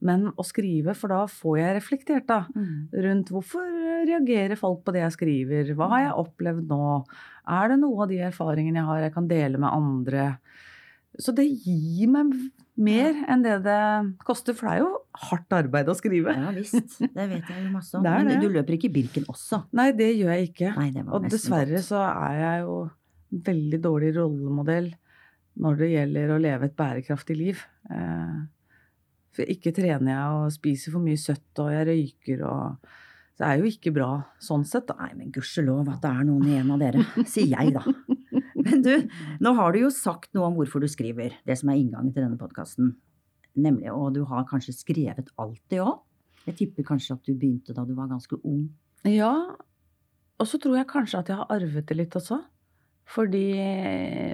Men 0.00 0.26
å 0.36 0.44
skrive, 0.44 0.92
for 0.96 1.08
da 1.12 1.22
får 1.28 1.58
jeg 1.58 1.76
reflektert, 1.78 2.26
da 2.28 2.46
Mm. 2.54 2.88
rundt 2.92 3.30
hvorfor 3.32 3.64
reagerer 4.06 4.56
folk 4.56 4.84
på 4.84 4.92
det 4.92 5.00
jeg 5.00 5.14
skriver, 5.16 5.74
hva 5.74 5.88
har 5.88 6.00
jeg 6.04 6.20
opplevd 6.20 6.68
nå, 6.68 7.04
er 7.48 7.68
det 7.68 7.78
noe 7.80 8.02
av 8.02 8.08
de 8.08 8.18
erfaringene 8.18 8.76
jeg 8.76 8.88
har 8.88 9.00
jeg 9.00 9.14
kan 9.14 9.28
dele 9.28 9.58
med 9.58 9.72
andre. 9.72 10.38
Så 11.18 11.34
det 11.34 11.48
gir 11.48 12.08
meg 12.08 12.32
mer 12.76 13.14
enn 13.32 13.42
det 13.44 13.54
det 13.64 13.76
koster, 14.28 14.52
for 14.56 14.68
det 14.68 14.74
er 14.76 14.82
jo 14.84 14.90
hardt 15.30 15.54
arbeid 15.56 15.88
å 15.88 15.94
skrive. 15.96 16.34
Ja 16.36 16.50
visst, 16.56 16.98
det 17.00 17.28
vet 17.30 17.48
jeg 17.48 17.62
jo 17.64 17.70
masse 17.72 17.96
om. 17.96 18.02
Det 18.06 18.12
det. 18.12 18.26
Men 18.28 18.42
du 18.44 18.48
løper 18.52 18.76
ikke 18.76 18.90
Birken 18.92 19.24
også? 19.32 19.62
Nei, 19.76 19.90
det 19.96 20.10
gjør 20.18 20.34
jeg 20.34 20.50
ikke. 20.50 20.74
Nei, 20.76 20.90
Og 21.08 21.28
dessverre 21.32 21.78
godt. 21.78 21.88
så 21.88 22.02
er 22.04 22.36
jeg 22.42 22.66
jo 22.66 22.76
veldig 23.48 23.80
dårlig 23.84 24.12
rollemodell 24.18 24.92
når 25.64 25.80
det 25.80 25.88
gjelder 25.94 26.34
å 26.34 26.42
leve 26.42 26.68
et 26.68 26.76
bærekraftig 26.76 27.36
liv. 27.38 27.64
Eh, 27.90 28.36
For 29.36 29.48
ikke 29.52 29.72
trener 29.76 30.12
jeg 30.12 30.36
og 30.36 30.52
spiser 30.52 30.92
for 30.94 31.04
mye 31.04 31.18
søtt, 31.20 31.48
og 31.64 31.72
jeg 31.72 31.88
røyker 31.88 32.44
og 32.48 32.92
det 33.36 33.44
er 33.44 33.58
jo 33.60 33.66
ikke 33.68 33.90
bra 33.92 34.10
sånn 34.40 34.62
sett, 34.64 34.86
da. 34.88 34.94
Nei, 35.02 35.10
men 35.18 35.32
gudskjelov 35.34 35.88
at 35.92 36.00
det 36.00 36.08
er 36.08 36.22
noen 36.24 36.46
igjen 36.48 36.70
av 36.72 36.78
dere, 36.80 37.02
sier 37.28 37.50
jeg 37.52 37.74
da. 37.74 37.82
Men 38.66 38.82
du, 38.84 38.92
nå 39.42 39.52
har 39.58 39.72
du 39.74 39.80
jo 39.84 39.90
sagt 39.94 40.32
noe 40.36 40.48
om 40.50 40.56
hvorfor 40.58 40.82
du 40.82 40.88
skriver, 40.90 41.34
det 41.46 41.56
som 41.60 41.70
er 41.72 41.80
inngangen 41.80 42.12
til 42.14 42.24
denne 42.26 42.38
podkasten. 42.40 42.94
Nemlig, 43.56 43.88
og 43.92 44.10
du 44.16 44.22
har 44.28 44.44
kanskje 44.48 44.74
skrevet 44.76 45.30
alltid 45.40 45.80
òg? 45.84 46.02
Jeg 46.46 46.58
tipper 46.60 46.86
kanskje 46.86 47.16
at 47.16 47.24
du 47.26 47.32
begynte 47.34 47.74
da 47.74 47.82
du 47.88 47.94
var 47.96 48.10
ganske 48.10 48.36
ung. 48.46 48.66
Ja, 49.08 49.32
og 50.36 50.46
så 50.50 50.60
tror 50.62 50.76
jeg 50.78 50.88
kanskje 50.90 51.22
at 51.22 51.30
jeg 51.32 51.40
har 51.40 51.50
arvet 51.56 51.86
det 51.88 51.96
litt 51.96 52.16
også. 52.18 52.42
Fordi 53.06 53.46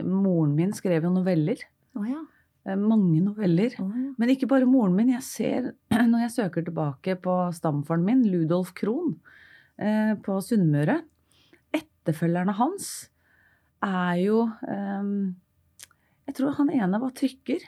moren 0.08 0.54
min 0.56 0.72
skrev 0.76 1.04
jo 1.06 1.12
noveller. 1.14 1.60
Oh, 1.98 2.04
ja. 2.08 2.20
Eh, 2.66 2.78
Mange 2.78 3.20
noveller. 3.22 3.74
Oh, 3.82 3.92
ja. 3.92 4.10
Men 4.18 4.32
ikke 4.32 4.48
bare 4.50 4.68
moren 4.68 4.96
min. 4.96 5.12
Jeg 5.14 5.24
ser, 5.26 5.70
når 6.10 6.26
jeg 6.26 6.34
søker 6.38 6.66
tilbake 6.66 7.16
på 7.22 7.36
stamfaren 7.56 8.04
min, 8.06 8.24
Ludolf 8.32 8.72
Krohn, 8.78 9.14
eh, 9.78 10.14
på 10.24 10.38
Sunnmøre. 10.44 11.02
Etterfølgerne 11.76 12.56
hans 12.58 12.90
er 13.82 14.16
jo 14.22 14.44
um, 14.68 15.34
Jeg 16.28 16.34
tror 16.38 16.54
han 16.58 16.70
ene 16.70 17.00
var 17.02 17.10
trykker. 17.18 17.64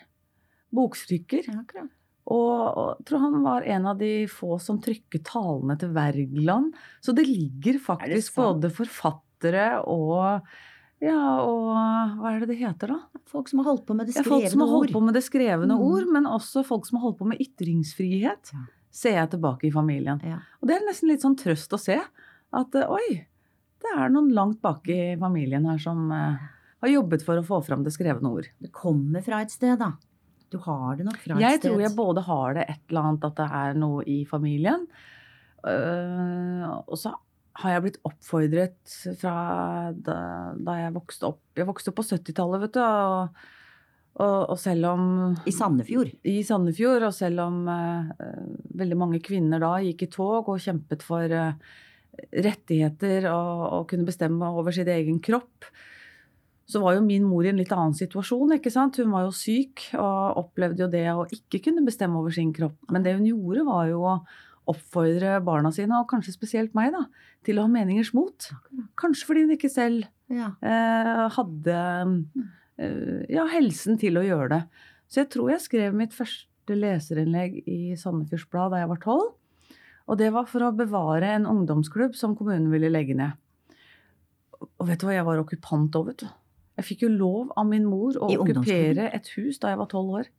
Boktrykker. 0.74 1.48
Ja. 1.50 1.84
Og, 2.24 2.60
og 2.64 2.86
jeg 2.98 3.06
tror 3.10 3.20
han 3.26 3.42
var 3.44 3.66
en 3.68 3.88
av 3.90 3.98
de 4.00 4.12
få 4.32 4.56
som 4.62 4.78
trykket 4.82 5.26
talene 5.28 5.76
til 5.80 5.90
Wergeland. 5.94 6.70
Så 7.04 7.12
det 7.16 7.26
ligger 7.28 7.76
faktisk 7.84 8.32
det 8.32 8.40
både 8.46 8.70
forfattere 8.72 9.66
og 9.84 10.46
ja, 11.04 11.18
og 11.44 11.66
hva 12.16 12.30
er 12.30 12.38
det 12.40 12.54
det 12.54 12.60
heter, 12.62 12.94
da? 12.94 13.20
Folk 13.28 13.50
som 13.50 13.60
har 13.60 13.66
holdt 13.68 13.82
på 13.84 13.96
med 13.98 14.06
det 14.08 14.14
Ja, 14.16 14.22
folk 14.24 14.46
som 14.48 14.62
har 14.64 14.70
holdt 14.72 14.92
på 14.94 15.02
med 15.04 15.12
det 15.18 15.20
skrevne 15.26 15.74
Mm. 15.74 15.82
ord, 15.84 16.06
men 16.14 16.24
også 16.30 16.62
folk 16.64 16.86
som 16.88 16.96
har 16.96 17.02
holdt 17.10 17.18
på 17.18 17.26
med 17.28 17.42
ytringsfrihet, 17.44 18.52
Ja. 18.54 18.62
ser 18.90 19.16
jeg 19.18 19.30
tilbake 19.34 19.66
i 19.68 19.72
familien. 19.74 20.22
Ja. 20.24 20.38
Og 20.62 20.68
det 20.70 20.76
er 20.78 20.86
nesten 20.86 21.10
litt 21.10 21.20
sånn 21.20 21.36
trøst 21.36 21.74
å 21.76 21.78
se 21.82 21.98
at 22.00 22.74
eh, 22.78 22.88
oi, 22.88 23.26
det 23.84 23.94
er 24.00 24.12
noen 24.12 24.32
langt 24.34 24.60
bak 24.64 24.88
i 24.92 25.14
familien 25.20 25.66
her 25.68 25.78
som 25.82 26.08
eh, 26.14 26.42
har 26.84 26.92
jobbet 26.92 27.24
for 27.26 27.40
å 27.40 27.46
få 27.46 27.60
fram 27.66 27.84
det 27.84 27.92
skrevne 27.94 28.32
ord. 28.38 28.48
Det 28.60 28.72
kommer 28.74 29.24
fra 29.24 29.42
et 29.44 29.52
sted, 29.52 29.76
da. 29.80 29.92
Du 30.52 30.58
har 30.62 30.96
det 30.98 31.06
nok 31.08 31.18
fra 31.18 31.36
et 31.36 31.42
Jeg 31.42 31.58
sted. 31.60 31.68
tror 31.68 31.82
jeg 31.82 31.96
både 31.96 32.24
har 32.28 32.56
det 32.58 32.64
et 32.68 32.82
eller 32.88 33.08
annet 33.08 33.28
at 33.28 33.38
det 33.40 33.46
er 33.60 33.78
noe 33.80 34.04
i 34.10 34.18
familien, 34.28 34.86
øh, 35.66 36.66
og 36.84 36.96
så 37.00 37.14
har 37.62 37.76
jeg 37.76 37.84
blitt 37.84 38.00
oppfordret 38.06 38.94
fra 39.20 39.34
da, 39.94 40.16
da 40.58 40.78
jeg 40.80 40.94
vokste 40.96 41.28
opp 41.28 41.60
Jeg 41.60 41.68
vokste 41.68 41.92
opp 41.92 42.00
på 42.00 42.06
70-tallet, 42.08 42.64
vet 42.64 42.74
du. 42.74 42.80
Og, 42.82 43.44
og, 44.18 44.38
og 44.50 44.58
selv 44.58 44.88
om 44.90 45.04
I 45.46 45.54
Sandefjord. 45.54 46.10
i 46.26 46.40
Sandefjord, 46.46 47.06
og 47.06 47.14
selv 47.14 47.44
om 47.44 47.60
uh, 47.70 48.10
veldig 48.74 48.98
mange 48.98 49.22
kvinner 49.22 49.62
da 49.62 49.76
gikk 49.86 50.02
i 50.06 50.10
tog 50.10 50.50
og 50.50 50.58
kjempet 50.62 51.06
for 51.06 51.30
eh, 51.30 51.54
rettigheter 52.32 53.26
og, 53.32 53.64
og 53.78 53.88
kunne 53.90 54.06
bestemme 54.08 54.48
over 54.54 54.74
sin 54.74 54.88
egen 54.88 55.20
kropp, 55.24 55.68
så 56.64 56.80
var 56.80 56.94
jo 56.96 57.02
min 57.04 57.26
mor 57.28 57.44
i 57.44 57.50
en 57.50 57.58
litt 57.60 57.72
annen 57.76 57.92
situasjon. 57.96 58.54
ikke 58.56 58.72
sant? 58.72 58.96
Hun 58.96 59.12
var 59.12 59.26
jo 59.26 59.34
syk 59.36 59.82
og 60.00 60.38
opplevde 60.40 60.86
jo 60.86 60.88
det 60.88 61.04
å 61.12 61.26
ikke 61.28 61.60
kunne 61.66 61.84
bestemme 61.84 62.16
over 62.16 62.32
sin 62.32 62.54
kropp. 62.56 62.78
Men 62.90 63.04
det 63.04 63.12
hun 63.18 63.26
gjorde, 63.28 63.66
var 63.68 63.90
jo 63.90 64.00
å 64.08 64.14
oppfordre 64.72 65.34
barna 65.44 65.68
sine, 65.76 65.92
og 66.00 66.08
kanskje 66.08 66.32
spesielt 66.32 66.72
meg, 66.72 66.94
da, 66.94 67.02
til 67.44 67.58
å 67.60 67.66
ha 67.66 67.68
meningers 67.68 68.14
mot. 68.16 68.46
Kanskje 68.96 69.28
fordi 69.28 69.42
hun 69.44 69.52
ikke 69.58 69.68
selv 69.68 70.06
Ja. 70.32 70.54
eh, 70.64 71.26
hadde 71.36 71.76
eh, 72.80 73.24
ja, 73.28 73.44
helsen 73.52 74.00
til 74.00 74.16
å 74.16 74.24
gjøre 74.24 74.48
det. 74.54 74.62
Så 75.12 75.20
jeg 75.20 75.28
tror 75.34 75.50
jeg 75.52 75.60
skrev 75.66 75.92
mitt 76.00 76.16
første 76.16 76.78
leserinnlegg 76.80 77.60
i 77.68 77.92
Sandefjords 78.00 78.48
Blad 78.48 78.72
da 78.72 78.80
jeg 78.80 78.88
var 78.94 79.02
tolv. 79.04 79.34
Og 80.04 80.20
det 80.20 80.30
var 80.34 80.48
for 80.50 80.66
å 80.66 80.74
bevare 80.76 81.32
en 81.38 81.48
ungdomsklubb 81.48 82.16
som 82.18 82.34
kommunen 82.36 82.68
ville 82.72 82.92
legge 82.92 83.16
ned. 83.16 83.38
Og 84.60 84.88
vet 84.88 85.00
du 85.00 85.06
hva, 85.08 85.16
jeg 85.16 85.26
var 85.26 85.40
okkupant 85.40 85.96
òg, 85.96 86.10
vet 86.10 86.24
du. 86.24 86.28
Jeg 86.78 86.88
fikk 86.88 87.04
jo 87.06 87.10
lov 87.12 87.52
av 87.56 87.68
min 87.68 87.86
mor 87.86 88.16
å 88.18 88.28
I 88.32 88.38
okkupere 88.40 89.08
et 89.14 89.28
hus 89.36 89.60
da 89.62 89.72
jeg 89.72 89.80
var 89.80 89.88
tolv 89.90 90.18
år. 90.20 90.30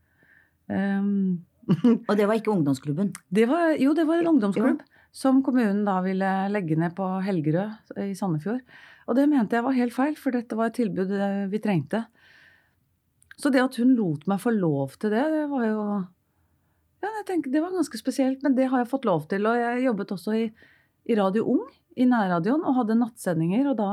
Um, 0.68 1.46
Og 2.10 2.14
det 2.18 2.28
var 2.30 2.38
ikke 2.38 2.54
ungdomsklubben. 2.54 3.14
det 3.34 3.48
var, 3.50 3.74
jo, 3.82 3.94
det 3.98 4.06
var 4.06 4.22
en 4.22 4.36
ungdomsklubb 4.36 4.84
som 5.16 5.40
kommunen 5.46 5.86
da 5.88 6.00
ville 6.04 6.32
legge 6.52 6.78
ned 6.78 6.94
på 6.98 7.08
Helgerød 7.26 7.96
i 8.04 8.12
Sandefjord. 8.18 8.62
Og 9.06 9.18
det 9.18 9.30
mente 9.32 9.58
jeg 9.58 9.66
var 9.66 9.78
helt 9.78 9.96
feil, 9.96 10.18
for 10.20 10.36
dette 10.36 10.58
var 10.58 10.70
et 10.70 10.78
tilbud 10.78 11.14
eh, 11.16 11.46
vi 11.50 11.62
trengte. 11.64 12.04
Så 13.40 13.52
det 13.54 13.64
at 13.64 13.78
hun 13.80 13.94
lot 13.98 14.26
meg 14.30 14.42
få 14.44 14.54
lov 14.56 14.98
til 15.00 15.14
det, 15.14 15.24
det 15.32 15.46
var 15.52 15.66
jo 15.68 15.86
Ja, 17.06 17.12
jeg 17.20 17.26
tenker, 17.28 17.52
det 17.54 17.62
var 17.62 17.74
ganske 17.76 18.00
spesielt, 18.00 18.42
men 18.42 18.56
det 18.58 18.66
har 18.72 18.82
jeg 18.82 18.90
fått 18.90 19.06
lov 19.06 19.28
til. 19.30 19.46
Og 19.46 19.60
jeg 19.60 19.84
jobbet 19.86 20.14
også 20.16 20.34
i, 20.40 20.46
i 21.06 21.18
Radio 21.20 21.46
Ung, 21.54 21.66
i 21.94 22.08
nærradioen, 22.10 22.64
og 22.66 22.80
hadde 22.80 22.98
nattsendinger. 22.98 23.68
Og 23.70 23.78
da 23.78 23.90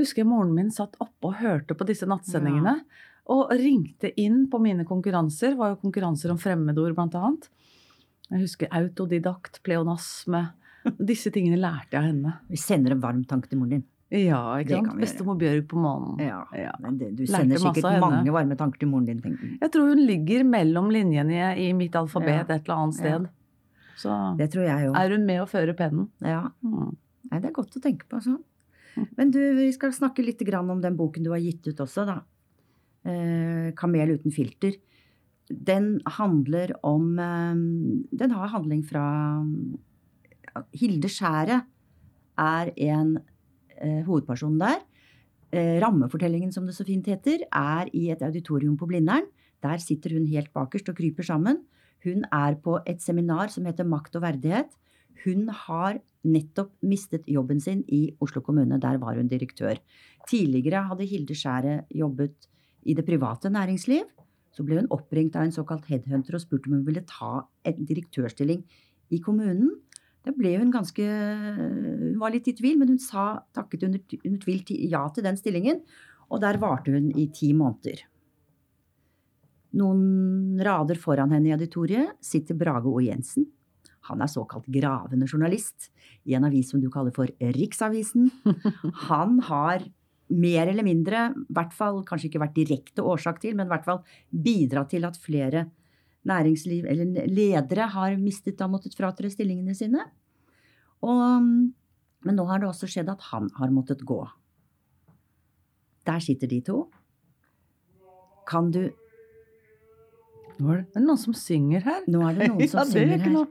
husker 0.00 0.22
jeg 0.22 0.30
moren 0.30 0.54
min 0.56 0.72
satt 0.72 0.96
oppe 1.04 1.28
og 1.28 1.36
hørte 1.42 1.76
på 1.76 1.84
disse 1.90 2.08
nattsendingene. 2.08 2.78
Og 3.30 3.52
ringte 3.60 4.08
inn 4.18 4.46
på 4.50 4.62
mine 4.62 4.86
konkurranser. 4.88 5.52
Det 5.52 5.60
var 5.60 5.74
jo 5.74 5.82
konkurranser 5.84 6.32
om 6.32 6.40
fremmedord, 6.40 6.96
blant 6.96 7.18
annet. 7.20 7.50
Jeg 8.30 8.46
husker 8.46 8.72
autodidakt, 8.80 9.60
pleonasme. 9.66 10.46
Disse 10.96 11.32
tingene 11.34 11.60
lærte 11.60 11.92
jeg 11.92 12.00
av 12.00 12.08
henne. 12.08 12.36
Vi 12.48 12.58
sender 12.58 12.96
en 12.96 13.04
varm 13.04 13.26
tanke 13.28 13.50
til 13.50 13.60
moren 13.60 13.76
din. 13.76 13.88
Ja, 14.10 14.40
ikke 14.58 14.74
sant? 14.80 14.96
Bestemor 14.98 15.36
Bjørg 15.38 15.66
på 15.70 15.78
månen. 15.78 16.18
Ja. 16.18 16.40
Ja. 16.56 16.72
Men 16.82 16.96
det, 16.98 17.12
du 17.14 17.22
Lærte 17.22 17.44
sender 17.44 17.60
masse 17.62 17.78
sikkert 17.78 18.00
mange 18.02 18.32
varme 18.34 18.56
tanker 18.58 18.80
til 18.82 18.88
moren 18.90 19.06
din. 19.06 19.20
tenker 19.22 19.44
jeg. 19.46 19.58
Jeg 19.60 19.70
tror 19.70 19.92
hun 19.92 20.00
ligger 20.06 20.42
mellom 20.44 20.88
linjene 20.90 21.52
i 21.62 21.68
mitt 21.78 21.94
alfabet 21.94 22.32
Ja. 22.34 22.40
et 22.42 22.64
eller 22.66 22.74
annet 22.74 22.94
sted. 22.98 23.28
Så 24.00 24.16
Det 24.38 24.50
tror 24.50 24.64
jeg 24.66 24.86
jo. 24.88 24.92
er 24.98 25.10
hun 25.14 25.26
med 25.26 25.40
å 25.42 25.46
føre 25.46 25.76
pennen. 25.76 26.08
Ja. 26.20 26.48
Mm. 26.64 26.96
Nei, 27.30 27.38
det 27.38 27.50
er 27.50 27.52
godt 27.52 27.76
å 27.76 27.80
tenke 27.84 28.08
på 28.10 28.18
sånn. 28.24 28.40
Men 29.16 29.30
du, 29.30 29.38
vi 29.54 29.70
skal 29.72 29.92
snakke 29.94 30.24
litt 30.26 30.40
grann 30.44 30.68
om 30.70 30.80
den 30.80 30.96
boken 30.96 31.22
du 31.22 31.30
har 31.30 31.38
gitt 31.38 31.66
ut 31.68 31.76
også, 31.78 32.04
da. 32.06 32.20
Eh, 33.04 33.70
'Kamel 33.72 34.16
uten 34.18 34.32
filter'. 34.34 34.74
Den 35.50 36.00
handler 36.06 36.72
om 36.82 37.18
eh, 37.18 37.54
Den 38.16 38.30
har 38.30 38.48
handling 38.48 38.82
fra 38.82 39.44
Hilde 40.74 41.08
Skjæret 41.08 41.62
er 42.38 42.72
en 42.76 43.18
eh, 43.80 44.02
hovedpersonen 44.06 44.60
der. 44.60 44.80
Eh, 45.50 45.80
rammefortellingen, 45.82 46.52
som 46.52 46.66
det 46.66 46.76
så 46.76 46.86
fint 46.86 47.06
heter, 47.10 47.46
er 47.50 47.90
i 47.92 48.10
et 48.12 48.22
auditorium 48.22 48.76
på 48.78 48.86
Blindern. 48.86 49.26
Der 49.62 49.78
sitter 49.82 50.14
hun 50.14 50.28
helt 50.30 50.52
bakerst 50.54 50.88
og 50.88 50.96
kryper 50.96 51.26
sammen. 51.26 51.64
Hun 52.04 52.24
er 52.32 52.54
på 52.62 52.78
et 52.86 53.02
seminar 53.02 53.50
som 53.52 53.66
heter 53.66 53.84
Makt 53.84 54.16
og 54.16 54.22
verdighet. 54.22 54.70
Hun 55.24 55.48
har 55.48 55.98
nettopp 56.24 56.72
mistet 56.86 57.26
jobben 57.28 57.60
sin 57.60 57.82
i 57.88 58.14
Oslo 58.20 58.40
kommune. 58.40 58.78
Der 58.80 58.96
var 58.98 59.16
hun 59.16 59.28
direktør. 59.28 59.76
Tidligere 60.28 60.86
hadde 60.88 61.08
Hilde 61.08 61.34
Skjæret 61.34 61.90
jobbet 61.90 62.48
i 62.84 62.94
det 62.94 63.04
private 63.04 63.50
næringsliv. 63.50 64.06
Så 64.52 64.64
ble 64.66 64.80
hun 64.80 64.90
oppringt 64.90 65.36
av 65.36 65.46
en 65.46 65.54
såkalt 65.54 65.86
headhunter 65.90 66.36
og 66.36 66.42
spurt 66.42 66.66
om 66.68 66.78
hun 66.78 66.86
ville 66.86 67.04
ta 67.06 67.46
en 67.64 67.84
direktørstilling 67.86 68.64
i 69.10 69.18
kommunen. 69.18 69.70
Da 70.26 70.34
ble 70.36 70.52
hun 70.60 70.72
ganske 70.72 71.04
Hun 71.04 72.18
var 72.20 72.34
litt 72.34 72.48
i 72.50 72.56
tvil, 72.56 72.78
men 72.80 72.92
hun 72.92 73.00
sa, 73.02 73.40
takket 73.56 73.86
under, 73.88 74.02
under 74.20 74.40
tvil 74.42 74.64
ja 74.90 75.06
til 75.14 75.26
den 75.26 75.38
stillingen. 75.40 75.82
Og 76.30 76.42
der 76.42 76.60
varte 76.62 76.92
hun 76.94 77.08
i 77.18 77.26
ti 77.34 77.52
måneder. 77.56 78.04
Noen 79.80 80.58
rader 80.66 80.98
foran 80.98 81.30
henne 81.34 81.50
i 81.50 81.54
auditoriet 81.54 82.18
sitter 82.24 82.58
Brage 82.58 82.90
O. 82.90 82.98
Jensen. 83.02 83.46
Han 84.08 84.22
er 84.24 84.30
såkalt 84.30 84.66
gravende 84.72 85.28
journalist 85.28 85.90
i 86.26 86.34
en 86.34 86.46
avis 86.48 86.72
som 86.72 86.80
du 86.82 86.88
kaller 86.90 87.14
for 87.14 87.30
Riksavisen. 87.38 88.30
Han 89.08 89.38
har 89.46 89.84
mer 90.30 90.70
eller 90.70 90.86
mindre, 90.86 91.28
i 91.34 91.54
hvert 91.54 91.74
fall 91.74 92.00
kanskje 92.06 92.30
ikke 92.30 92.42
vært 92.42 92.56
direkte 92.58 93.04
årsak 93.06 93.40
til, 93.42 93.56
men 93.58 93.66
i 93.66 93.72
hvert 93.72 93.86
fall 93.86 94.02
bidratt 94.30 94.92
til 94.94 95.06
at 95.06 95.18
flere 95.18 95.66
næringsliv, 96.28 96.84
eller 96.88 97.28
ledere 97.28 97.88
har 97.94 98.16
mistet 98.20 98.60
og 98.60 98.74
måttet 98.74 98.96
fratre 98.98 99.30
stillingene 99.32 99.74
sine. 99.76 100.04
Og, 101.06 101.46
men 102.26 102.36
nå 102.36 102.44
har 102.50 102.60
det 102.60 102.68
også 102.68 102.88
skjedd 102.90 103.08
at 103.12 103.22
han 103.30 103.48
har 103.56 103.72
måttet 103.72 104.04
gå. 104.06 104.20
Der 106.08 106.20
sitter 106.24 106.50
de 106.50 106.60
to. 106.64 106.80
Kan 108.48 108.72
du 108.74 108.88
Nå 110.60 110.74
er 110.74 110.82
det 110.92 111.00
noen 111.00 111.16
som 111.16 111.32
synger 111.32 111.86
her. 111.86 112.02
Nå 112.12 112.20
er 112.28 112.34
det 112.36 112.50
noen 112.50 112.68
som 112.72 112.82
ja, 112.82 112.84
det 112.84 112.90
er 112.90 113.22
synger 113.22 113.22
her. 113.24 113.46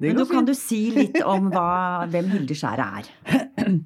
Men 0.00 0.16
nå 0.16 0.24
kan 0.28 0.48
du 0.48 0.52
si 0.56 0.80
litt 0.92 1.16
om 1.24 1.48
hva, 1.52 2.04
hvem 2.12 2.28
Hilde 2.34 2.56
Skjæret 2.56 3.00
er. 3.00 3.70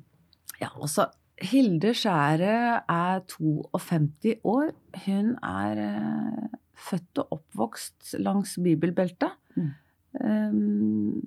Ja, 0.63 0.69
altså, 0.81 1.09
Hilde 1.43 1.91
Skjæret 1.99 2.87
er 2.89 3.23
52 3.29 4.37
år. 4.49 4.69
Hun 5.05 5.33
er 5.43 5.81
eh, 5.83 6.53
født 6.75 7.23
og 7.23 7.39
oppvokst 7.39 8.15
langs 8.23 8.57
bibelbeltet. 8.63 9.35
Mm. 9.55 9.73
Um, 10.15 11.23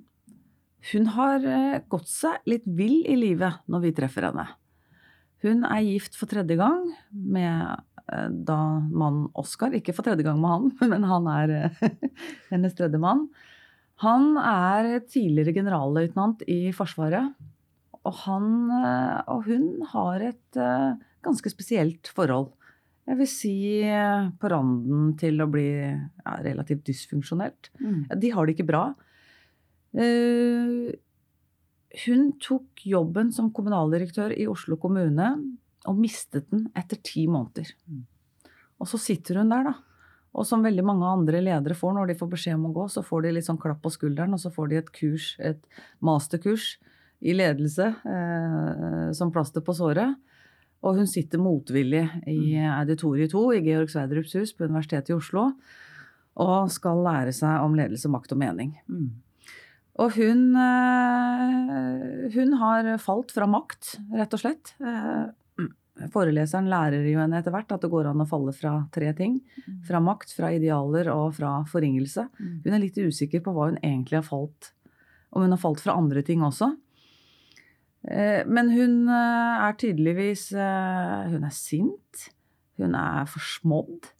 hun 0.92 1.10
har 1.16 1.44
eh, 1.44 1.80
gått 1.90 2.08
seg 2.08 2.46
litt 2.48 2.64
vill 2.78 3.02
i 3.08 3.16
livet 3.18 3.64
når 3.68 3.84
vi 3.84 3.94
treffer 3.96 4.28
henne. 4.28 4.46
Hun 5.44 5.62
er 5.68 5.84
gift 5.86 6.16
for 6.18 6.30
tredje 6.30 6.56
gang 6.58 6.86
med 7.10 7.82
eh, 8.12 8.30
da 8.30 8.60
mannen 8.88 9.28
Oskar. 9.38 9.74
Ikke 9.76 9.94
for 9.96 10.06
tredje 10.06 10.26
gang 10.26 10.40
med 10.40 10.54
han, 10.54 10.70
men 10.92 11.06
han 11.08 11.28
er 11.34 11.54
hennes 12.52 12.76
tredje 12.78 13.00
mann. 13.02 13.26
Han 14.04 14.36
er 14.38 15.00
tidligere 15.10 15.56
generalløytnant 15.56 16.44
i 16.46 16.68
Forsvaret. 16.76 17.34
Og, 18.06 18.14
han, 18.22 18.70
og 19.26 19.48
hun 19.48 19.64
har 19.90 20.22
et 20.22 20.58
ganske 21.26 21.50
spesielt 21.50 22.08
forhold. 22.14 22.52
Jeg 23.08 23.16
vil 23.16 23.30
si 23.30 23.56
eh, 23.88 24.28
på 24.36 24.50
randen 24.52 25.12
til 25.20 25.40
å 25.40 25.48
bli 25.48 25.68
ja, 25.80 26.34
relativt 26.44 26.84
dysfunksjonelt. 26.90 27.70
Mm. 27.80 28.00
De 28.20 28.32
har 28.34 28.46
det 28.46 28.56
ikke 28.56 28.68
bra. 28.68 28.82
Uh, 29.96 30.92
hun 32.04 32.26
tok 32.44 32.84
jobben 32.84 33.30
som 33.32 33.48
kommunaldirektør 33.56 34.34
i 34.36 34.44
Oslo 34.52 34.76
kommune 34.80 35.30
og 35.88 35.96
mistet 35.96 36.50
den 36.52 36.66
etter 36.76 37.00
ti 37.00 37.24
måneder. 37.30 37.70
Mm. 37.88 38.04
Og 38.78 38.90
så 38.90 39.00
sitter 39.00 39.40
hun 39.40 39.52
der, 39.52 39.70
da. 39.70 39.74
Og 40.38 40.44
som 40.46 40.62
veldig 40.62 40.84
mange 40.84 41.08
andre 41.08 41.40
ledere 41.42 41.74
får 41.74 41.96
når 41.96 42.10
de 42.10 42.18
får 42.20 42.30
beskjed 42.34 42.58
om 42.58 42.68
å 42.68 42.74
gå, 42.76 42.84
så 42.92 43.02
får 43.02 43.24
de 43.24 43.32
litt 43.34 43.48
sånn 43.48 43.60
klapp 43.60 43.80
på 43.82 43.92
skulderen, 43.94 44.36
og 44.36 44.42
så 44.42 44.52
får 44.54 44.68
de 44.70 44.78
et 44.82 44.92
kurs, 44.94 45.32
et 45.40 45.62
masterkurs 46.04 46.74
i 47.24 47.34
ledelse 47.34 47.88
eh, 47.88 49.08
som 49.16 49.32
plaster 49.34 49.64
på 49.64 49.74
såret. 49.74 50.14
Og 50.86 51.00
hun 51.00 51.08
sitter 51.10 51.42
motvillig 51.42 52.04
i 52.30 52.54
auditoriet 52.62 53.32
2 53.34 53.44
i 53.56 53.62
Georg 53.66 53.90
Sverdrups 53.90 54.36
hus 54.38 54.52
på 54.54 54.68
Universitetet 54.68 55.10
i 55.10 55.16
Oslo 55.16 55.50
og 56.38 56.70
skal 56.70 57.00
lære 57.02 57.32
seg 57.34 57.64
om 57.64 57.74
ledelse, 57.74 58.06
makt 58.12 58.36
og 58.36 58.38
mening. 58.38 58.76
Mm. 58.86 59.08
Og 59.98 60.14
hun, 60.14 60.42
eh, 60.54 62.28
hun 62.36 62.52
har 62.60 62.92
falt 63.02 63.34
fra 63.34 63.48
makt, 63.50 63.96
rett 64.14 64.36
og 64.36 64.42
slett. 64.44 64.74
Eh, 64.78 65.34
Foreleseren 66.12 66.68
lærer 66.70 67.06
jo 67.10 67.18
henne 67.18 67.40
etter 67.40 67.50
hvert 67.50 67.72
at 67.74 67.82
det 67.82 67.90
går 67.90 68.06
an 68.06 68.22
å 68.22 68.28
falle 68.28 68.52
fra 68.54 68.76
tre 68.94 69.10
ting. 69.18 69.40
Fra 69.86 69.98
makt, 69.98 70.30
fra 70.36 70.52
idealer 70.54 71.10
og 71.10 71.32
fra 71.40 71.56
forringelse. 71.66 72.28
Mm. 72.38 72.52
Hun 72.62 72.76
er 72.76 72.84
litt 72.84 73.00
usikker 73.02 73.42
på 73.42 73.54
hva 73.54 73.72
hun 73.72 73.80
egentlig 73.82 74.20
har 74.20 74.26
falt. 74.26 74.70
Om 75.34 75.42
hun 75.42 75.56
har 75.56 75.58
falt 75.58 75.82
fra 75.82 75.96
andre 75.98 76.22
ting 76.22 76.44
også. 76.46 76.70
Eh, 78.06 78.44
Men 78.46 78.70
hun 78.70 79.08
eh, 79.10 79.66
er 79.66 79.74
tydeligvis 79.78 80.52
eh, 80.54 81.30
Hun 81.32 81.44
er 81.44 81.54
sint. 81.54 82.28
Hun 82.78 82.94
er 82.94 83.26
forsmådd. 83.26 84.12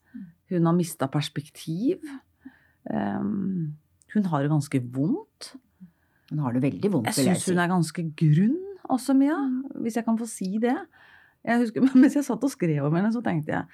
Hun 0.51 0.67
har 0.67 0.75
mista 0.75 1.07
perspektiv. 1.07 2.03
Um, 2.89 3.77
Hun 4.15 4.25
har 4.25 4.43
det 4.43 4.51
ganske 4.51 4.81
vondt. 4.81 5.53
Hun 6.31 6.39
har 6.41 6.53
det 6.53 6.63
veldig 6.63 6.93
vondt, 6.93 7.07
Jeg 7.07 7.17
vil 7.17 7.29
jeg 7.31 7.37
syns 7.37 7.53
hun 7.53 7.61
er 7.63 7.69
ganske 7.69 8.03
grunn 8.17 8.57
også, 8.89 9.15
Mia. 9.17 9.37
Hvis 9.81 9.97
jeg 9.97 10.05
kan 10.05 10.19
få 10.19 10.27
si 10.27 10.59
det. 10.61 10.77
Jeg 11.45 11.61
husker, 11.61 11.85
Mens 12.01 12.17
jeg 12.17 12.25
satt 12.25 12.45
og 12.45 12.51
skrev 12.51 12.85
om 12.89 12.97
henne, 12.97 13.13
så 13.13 13.23
tenkte 13.25 13.53
jeg 13.53 13.65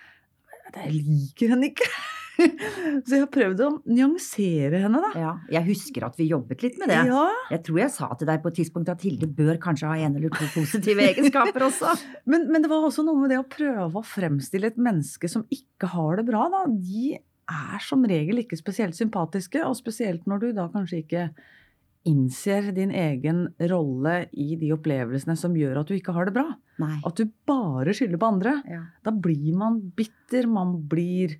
jeg 0.74 0.90
liker 1.06 1.52
henne 1.54 1.70
ikke. 1.70 1.86
Så 3.06 3.14
jeg 3.14 3.22
har 3.22 3.30
prøvd 3.32 3.62
å 3.64 3.68
nyansere 3.86 4.80
henne, 4.84 5.00
da. 5.04 5.10
Ja, 5.18 5.32
jeg 5.56 5.68
husker 5.70 6.06
at 6.08 6.18
vi 6.18 6.28
jobbet 6.30 6.64
litt 6.66 6.78
med 6.80 6.90
det. 6.92 7.00
Ja, 7.08 7.26
Jeg 7.52 7.62
tror 7.66 7.80
jeg 7.82 7.94
sa 7.94 8.10
til 8.18 8.30
deg 8.30 8.42
på 8.42 8.52
et 8.52 8.58
tidspunkt 8.60 8.90
at 8.92 9.04
Hilde 9.06 9.28
bør 9.30 9.58
kanskje 9.62 9.90
ha 9.90 9.98
en 10.06 10.18
eller 10.18 10.34
to 10.34 10.48
positive 10.54 11.04
egenskaper 11.08 11.68
også. 11.68 11.94
men, 12.30 12.48
men 12.52 12.64
det 12.64 12.72
var 12.72 12.86
også 12.86 13.06
noe 13.06 13.22
med 13.22 13.34
det 13.34 13.40
å 13.42 13.48
prøve 13.48 14.00
å 14.00 14.06
fremstille 14.06 14.72
et 14.72 14.80
menneske 14.80 15.30
som 15.30 15.46
ikke 15.54 15.92
har 15.94 16.20
det 16.20 16.28
bra, 16.30 16.46
da. 16.52 16.64
De 16.68 17.14
er 17.44 17.84
som 17.84 18.04
regel 18.08 18.40
ikke 18.42 18.58
spesielt 18.58 18.96
sympatiske, 18.96 19.62
og 19.66 19.76
spesielt 19.78 20.24
når 20.30 20.46
du 20.46 20.48
da 20.56 20.70
kanskje 20.72 21.02
ikke 21.04 21.28
innser 22.04 22.68
din 22.76 22.92
egen 22.92 23.46
rolle 23.70 24.26
i 24.36 24.58
de 24.60 24.70
opplevelsene 24.74 25.36
som 25.40 25.54
gjør 25.56 25.80
at 25.80 25.88
du 25.88 25.96
ikke 25.96 26.12
har 26.16 26.28
det 26.28 26.34
bra. 26.36 26.50
Nei. 26.82 26.98
At 27.06 27.16
du 27.16 27.30
bare 27.48 27.94
skylder 27.96 28.20
på 28.20 28.28
andre. 28.28 28.58
Ja. 28.68 28.82
Da 29.04 29.14
blir 29.14 29.54
man 29.56 29.78
bitter, 29.96 30.48
man 30.50 30.76
blir 30.90 31.38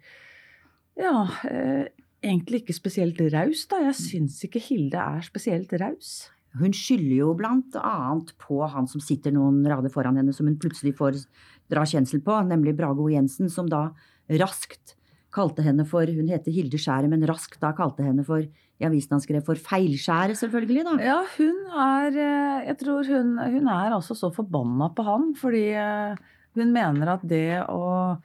ja, 1.00 1.26
eh, 1.50 1.86
egentlig 2.24 2.62
ikke 2.62 2.76
spesielt 2.76 3.20
raus, 3.34 3.66
da. 3.70 3.82
Jeg 3.88 3.98
syns 3.98 4.38
ikke 4.46 4.62
Hilde 4.62 5.00
er 5.00 5.24
spesielt 5.26 5.72
raus. 5.80 6.30
Hun 6.54 6.74
skylder 6.76 7.16
jo 7.18 7.32
blant 7.34 7.74
annet 7.80 8.30
på 8.38 8.60
han 8.70 8.86
som 8.86 9.02
sitter 9.02 9.34
noen 9.34 9.64
rader 9.66 9.90
foran 9.90 10.20
henne, 10.20 10.32
som 10.32 10.46
hun 10.46 10.58
plutselig 10.60 10.94
får 11.00 11.24
dra 11.72 11.82
kjensel 11.88 12.22
på, 12.22 12.36
nemlig 12.46 12.76
Brage 12.78 13.02
O. 13.02 13.08
Jensen, 13.10 13.50
som 13.50 13.66
da 13.70 13.88
raskt 14.30 14.94
kalte 15.34 15.64
henne 15.66 15.82
for 15.88 16.06
Hun 16.06 16.30
heter 16.30 16.54
Hilde 16.54 16.78
Skjæret, 16.78 17.10
men 17.10 17.26
raskt 17.26 17.58
da 17.62 17.72
kalte 17.74 18.04
henne 18.06 18.22
for 18.26 18.44
i 18.44 18.86
avisen 18.86 19.16
han 19.16 19.22
skrev 19.22 19.42
for 19.46 19.58
feilskjæret, 19.58 20.38
selvfølgelig, 20.38 20.84
da. 20.86 20.94
Ja, 21.02 21.18
hun 21.36 21.58
er 21.70 22.16
eh, 22.18 22.64
Jeg 22.68 22.78
tror 22.80 23.06
hun, 23.06 23.36
hun 23.38 23.68
er 23.70 23.94
altså 23.94 24.16
så 24.18 24.30
forbanna 24.34 24.90
på 24.94 25.04
han, 25.06 25.28
fordi 25.38 25.68
eh, 25.78 26.16
hun 26.58 26.72
mener 26.74 27.14
at 27.14 27.22
det 27.26 27.62
å, 27.70 28.16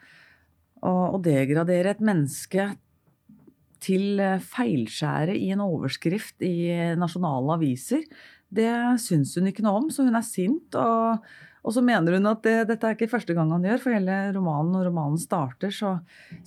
å, 0.85 1.19
degradere 1.23 1.95
et 1.95 2.03
menneske 2.03 2.69
til 3.79 4.19
feilskjæret 4.19 4.43
feilskjære 4.43 5.35
i 5.39 5.51
en 5.55 5.61
overskrift 5.63 6.43
i 6.43 6.67
nasjonale 6.99 7.55
aviser, 7.55 8.01
det 8.49 8.71
syns 8.99 9.35
hun 9.37 9.47
ikke 9.51 9.63
noe 9.63 9.77
om, 9.83 9.87
så 9.93 10.03
hun 10.03 10.17
er 10.17 10.25
sint. 10.25 10.75
Og, 10.75 11.21
og 11.63 11.75
så 11.75 11.83
mener 11.85 12.17
hun 12.17 12.27
at 12.31 12.41
det, 12.43 12.55
dette 12.71 12.89
er 12.89 12.97
ikke 12.97 13.11
første 13.11 13.35
gang 13.37 13.53
han 13.53 13.63
gjør, 13.63 13.79
for 13.83 13.95
hele 13.95 14.17
romanen, 14.35 14.73
når 14.75 14.89
romanen 14.89 15.21
starter, 15.21 15.71
så 15.71 15.93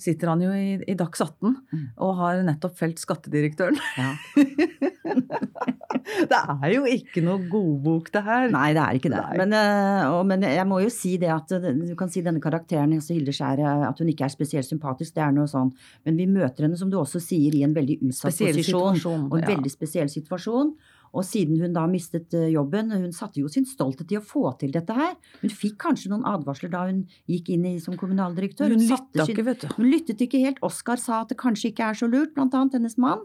sitter 0.01 0.33
han 0.33 0.43
jo 0.45 0.51
i, 0.53 0.75
i 0.83 0.97
Dags 0.99 1.23
18 1.23 1.55
Mm. 1.73 1.87
og 2.05 2.15
har 2.19 2.43
nettopp 2.45 2.77
felt 2.77 3.01
skattedirektøren. 3.01 3.79
Ja. 3.97 4.13
det 6.31 6.39
er 6.39 6.73
jo 6.73 6.83
ikke 6.89 7.23
noe 7.25 7.43
godbok, 7.51 8.09
det 8.13 8.23
her. 8.25 8.47
Nei, 8.53 8.69
det 8.75 8.83
er 8.83 8.99
ikke 8.99 9.11
det. 9.13 9.23
Men, 9.39 9.55
eh, 9.57 10.05
og, 10.09 10.23
men 10.29 10.45
jeg 10.47 10.65
må 10.69 10.81
jo 10.83 10.91
si 10.93 11.15
det 11.21 11.31
at 11.33 11.53
eh, 11.57 11.69
du 11.77 11.93
kan 11.99 12.11
si 12.13 12.23
denne 12.25 12.41
karakteren, 12.43 12.95
altså 12.97 13.15
Hilde 13.15 13.35
Skjæret, 13.35 13.85
at 13.89 14.01
hun 14.01 14.11
ikke 14.13 14.27
er 14.27 14.33
spesielt 14.33 14.69
sympatisk, 14.69 15.15
det 15.17 15.25
er 15.27 15.35
noe 15.35 15.49
sånn. 15.49 15.71
Men 16.07 16.19
vi 16.19 16.27
møter 16.31 16.67
henne, 16.67 16.79
som 16.79 16.91
du 16.91 16.99
også 17.01 17.21
sier, 17.23 17.55
i 17.55 17.63
en 17.67 17.75
veldig 17.75 18.01
utsatt 18.09 18.33
Spesiell 18.33 18.59
posisjon. 18.59 18.99
situasjon, 18.99 19.29
Og 19.31 19.39
en 19.39 19.47
ja. 19.47 19.53
veldig 19.55 19.73
spesiell 19.73 20.11
situasjon. 20.11 20.75
Og 21.13 21.25
siden 21.27 21.59
hun 21.61 21.75
da 21.75 21.83
mistet 21.89 22.33
eh, 22.33 22.49
jobben, 22.55 22.89
hun 22.91 23.11
satte 23.13 23.41
jo 23.43 23.51
sin 23.51 23.67
stolthet 23.69 24.09
i 24.15 24.17
å 24.17 24.23
få 24.25 24.47
til 24.61 24.73
dette 24.73 24.95
her. 24.97 25.13
Hun 25.43 25.53
fikk 25.53 25.77
kanskje 25.85 26.09
noen 26.09 26.25
advarsler 26.25 26.71
da 26.73 26.87
hun 26.87 27.03
gikk 27.29 27.53
inn 27.53 27.67
i, 27.69 27.75
som 27.83 27.97
kommunaldirektør. 27.99 28.73
Hun 28.73 28.81
satte 28.81 29.21
lytta 29.21 29.29
ikke, 29.29 29.45
vet 29.51 29.65
du. 29.65 29.69
Hun 29.77 29.91
lyttet 29.91 30.25
ikke 30.25 30.41
helt. 30.41 30.61
Oskar 30.65 31.01
sa 31.01 31.21
at 31.21 31.29
det 31.29 31.37
kanskje 31.41 31.69
ikke 31.69 31.91
er 31.91 32.01
så 32.01 32.09
lurt, 32.09 32.33
blant 32.33 32.57
annet 32.57 32.79
hennes 32.79 32.97
mann. 33.01 33.21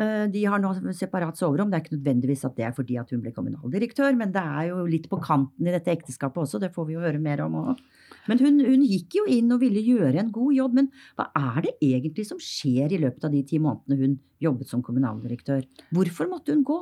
Eh, 0.00 0.26
De 0.32 0.44
har 0.48 0.60
nå 0.62 0.72
separat 0.96 1.36
soverom. 1.38 1.70
Det 1.70 1.78
er 1.78 1.84
ikke 1.84 1.96
nødvendigvis 1.98 2.44
at 2.48 2.56
det 2.56 2.66
er 2.68 2.76
fordi 2.76 2.96
at 3.00 3.10
hun 3.12 3.22
ble 3.24 3.32
kommunaldirektør, 3.36 4.16
men 4.16 4.32
det 4.32 4.42
er 4.42 4.70
jo 4.70 4.84
litt 4.88 5.08
på 5.10 5.20
kanten 5.22 5.66
i 5.68 5.74
dette 5.74 5.92
ekteskapet 5.92 6.44
også, 6.44 6.60
det 6.62 6.72
får 6.74 6.88
vi 6.88 6.96
jo 6.96 7.04
høre 7.04 7.20
mer 7.22 7.42
om 7.44 7.58
òg. 7.60 7.82
Men 8.28 8.40
hun, 8.42 8.60
hun 8.64 8.84
gikk 8.86 9.18
jo 9.20 9.24
inn 9.32 9.50
og 9.54 9.62
ville 9.62 9.82
gjøre 9.84 10.22
en 10.22 10.30
god 10.34 10.54
jobb, 10.54 10.76
men 10.78 10.88
hva 11.18 11.28
er 11.36 11.66
det 11.66 11.74
egentlig 11.84 12.26
som 12.28 12.40
skjer 12.42 12.92
i 12.94 13.00
løpet 13.02 13.26
av 13.26 13.34
de 13.34 13.42
ti 13.48 13.60
månedene 13.62 14.00
hun 14.00 14.16
jobbet 14.40 14.70
som 14.70 14.84
kommunaldirektør? 14.84 15.66
Hvorfor 15.96 16.30
måtte 16.30 16.54
hun 16.54 16.64
gå? 16.66 16.78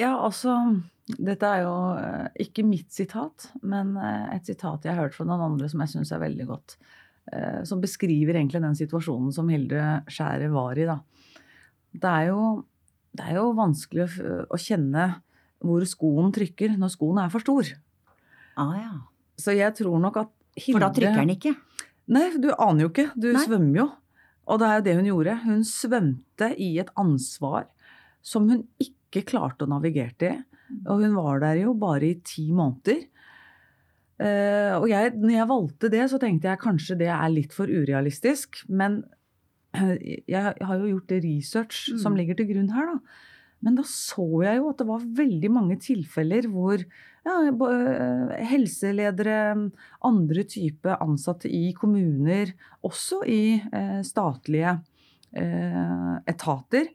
Ja, 0.00 0.16
altså 0.18 0.56
Dette 1.04 1.44
er 1.44 1.66
jo 1.66 1.72
eh, 2.00 2.44
ikke 2.46 2.64
mitt 2.64 2.88
sitat, 2.96 3.50
men 3.62 3.92
eh, 4.00 4.36
et 4.38 4.48
sitat 4.48 4.86
jeg 4.86 4.94
har 4.94 5.04
hørt 5.04 5.16
fra 5.16 5.26
noen 5.28 5.50
andre 5.52 5.68
som 5.68 5.82
jeg 5.84 5.92
syns 5.92 6.12
er 6.16 6.22
veldig 6.24 6.50
godt. 6.50 6.76
Som 7.64 7.80
beskriver 7.80 8.36
egentlig 8.36 8.60
den 8.60 8.74
situasjonen 8.76 9.30
som 9.32 9.48
Hilde 9.48 9.80
Skjæret 10.12 10.50
var 10.52 10.76
i, 10.76 10.84
da. 10.84 10.98
Det 11.94 12.10
er 12.10 12.30
jo, 12.32 12.64
det 13.14 13.28
er 13.30 13.38
jo 13.38 13.48
vanskelig 13.56 14.06
å, 14.06 14.36
å 14.54 14.60
kjenne 14.60 15.08
hvor 15.64 15.84
skoen 15.88 16.32
trykker 16.34 16.74
når 16.80 16.92
skoen 16.92 17.20
er 17.22 17.32
for 17.32 17.44
stor. 17.44 17.70
Ah 18.60 18.74
ja. 18.78 18.94
Så 19.40 19.54
jeg 19.56 19.74
tror 19.78 20.00
nok 20.02 20.24
at 20.24 20.32
Hilde 20.54 20.76
For 20.76 20.84
da 20.84 20.90
trykker 20.94 21.22
den 21.24 21.34
ikke. 21.34 21.54
Nei, 22.14 22.28
du 22.38 22.52
aner 22.52 22.84
jo 22.84 22.90
ikke. 22.92 23.08
Du 23.18 23.32
Nei. 23.32 23.42
svømmer 23.42 23.80
jo. 23.80 23.86
Og 24.44 24.60
det 24.60 24.68
er 24.68 24.76
jo 24.76 24.84
det 24.86 24.96
hun 24.98 25.08
gjorde. 25.08 25.36
Hun 25.42 25.64
svømte 25.66 26.50
i 26.60 26.68
et 26.82 26.92
ansvar 27.00 27.66
som 28.24 28.46
hun 28.50 28.62
ikke 28.82 29.24
klarte 29.26 29.66
å 29.66 29.72
navigere 29.72 30.30
i. 30.30 30.36
Og 30.84 31.02
hun 31.02 31.16
var 31.16 31.42
der 31.42 31.64
jo 31.64 31.74
bare 31.78 32.12
i 32.12 32.20
ti 32.24 32.46
måneder. 32.54 33.02
Uh, 34.14 34.78
og 34.78 34.86
jeg, 34.92 35.16
når 35.18 35.32
jeg 35.34 35.50
valgte 35.50 35.90
det, 35.90 36.04
så 36.12 36.20
tenkte 36.22 36.52
jeg 36.52 36.62
kanskje 36.62 36.98
det 37.00 37.10
er 37.10 37.32
litt 37.32 37.54
for 37.56 37.70
urealistisk. 37.70 38.62
Men 38.70 39.02
jeg 40.34 40.42
har 40.60 40.80
jo 40.80 40.90
gjort 40.94 41.16
research 41.24 41.88
Mm. 41.92 41.98
som 42.02 42.16
ligger 42.16 42.38
til 42.38 42.46
grunn 42.52 42.72
her, 42.74 42.94
da. 42.94 42.98
Men 43.64 43.78
da 43.78 43.82
så 43.88 44.26
jeg 44.44 44.58
jo 44.58 44.68
at 44.68 44.80
det 44.82 44.86
var 44.86 45.04
veldig 45.16 45.50
mange 45.52 45.78
tilfeller 45.80 46.44
hvor 46.52 46.82
ja, 47.24 47.36
eh, 47.48 48.34
helseledere, 48.50 49.70
andre 50.04 50.44
type 50.44 50.98
ansatte 51.00 51.48
i 51.48 51.72
kommuner, 51.72 52.52
også 52.84 53.22
i 53.24 53.56
eh, 53.72 54.02
statlige 54.04 54.74
eh, 55.32 56.12
etater, 56.28 56.90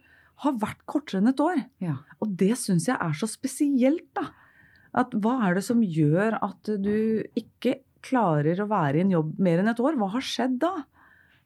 har 0.45 0.59
vært 0.61 0.85
kortere 0.87 1.19
enn 1.23 1.31
et 1.33 1.41
år. 1.43 1.63
Ja. 1.83 1.97
Og 2.21 2.37
det 2.37 2.53
syns 2.61 2.85
jeg 2.87 2.99
er 3.01 3.17
så 3.17 3.27
spesielt, 3.27 4.05
da. 4.15 4.29
At 4.93 5.11
hva 5.17 5.39
er 5.49 5.57
det 5.57 5.65
som 5.65 5.81
gjør 5.83 6.37
at 6.37 6.69
du 6.81 7.23
ikke 7.37 7.79
klarer 8.05 8.61
å 8.61 8.69
være 8.69 9.01
i 9.01 9.03
en 9.03 9.11
jobb 9.17 9.35
mer 9.41 9.59
enn 9.61 9.73
et 9.73 9.81
år? 9.83 9.97
Hva 9.99 10.13
har 10.13 10.23
skjedd 10.23 10.55
da? 10.61 10.71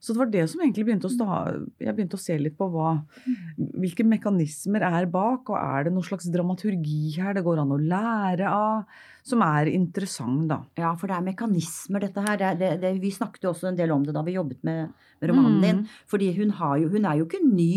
Så 0.04 0.12
det 0.12 0.20
var 0.20 0.32
det 0.34 0.44
som 0.52 0.60
egentlig 0.60 0.84
begynte 0.90 1.08
å 1.08 1.14
sta 1.14 1.36
Jeg 1.80 1.96
begynte 1.96 2.18
å 2.20 2.22
se 2.22 2.36
litt 2.36 2.58
på 2.60 2.68
hva, 2.74 2.98
hvilke 3.56 4.04
mekanismer 4.04 4.84
er 4.84 5.08
bak, 5.12 5.48
og 5.48 5.56
er 5.56 5.88
det 5.88 5.94
noe 5.96 6.04
slags 6.04 6.28
dramaturgi 6.34 7.14
her 7.16 7.38
det 7.38 7.46
går 7.46 7.62
an 7.64 7.72
å 7.72 7.80
lære 7.80 8.52
av, 8.52 8.84
som 9.24 9.40
er 9.46 9.70
interessant, 9.72 10.50
da. 10.50 10.58
Ja, 10.76 10.90
for 11.00 11.08
det 11.08 11.16
er 11.16 11.24
mekanismer, 11.24 12.04
dette 12.04 12.24
her. 12.26 12.36
Det, 12.42 12.50
det, 12.60 12.72
det, 12.82 12.90
vi 13.00 13.12
snakket 13.16 13.46
jo 13.46 13.54
også 13.54 13.70
en 13.70 13.78
del 13.80 13.94
om 13.96 14.04
det 14.04 14.16
da 14.16 14.24
vi 14.28 14.36
jobbet 14.36 14.60
med, 14.68 14.90
med 15.22 15.30
romanen 15.32 15.62
din. 15.64 15.78
Mm. 15.86 16.02
Fordi 16.12 16.28
hun, 16.36 16.52
har 16.60 16.74
jo, 16.82 16.90
hun 16.92 17.08
er 17.08 17.22
jo 17.22 17.28
ikke 17.30 17.40
ny 17.46 17.70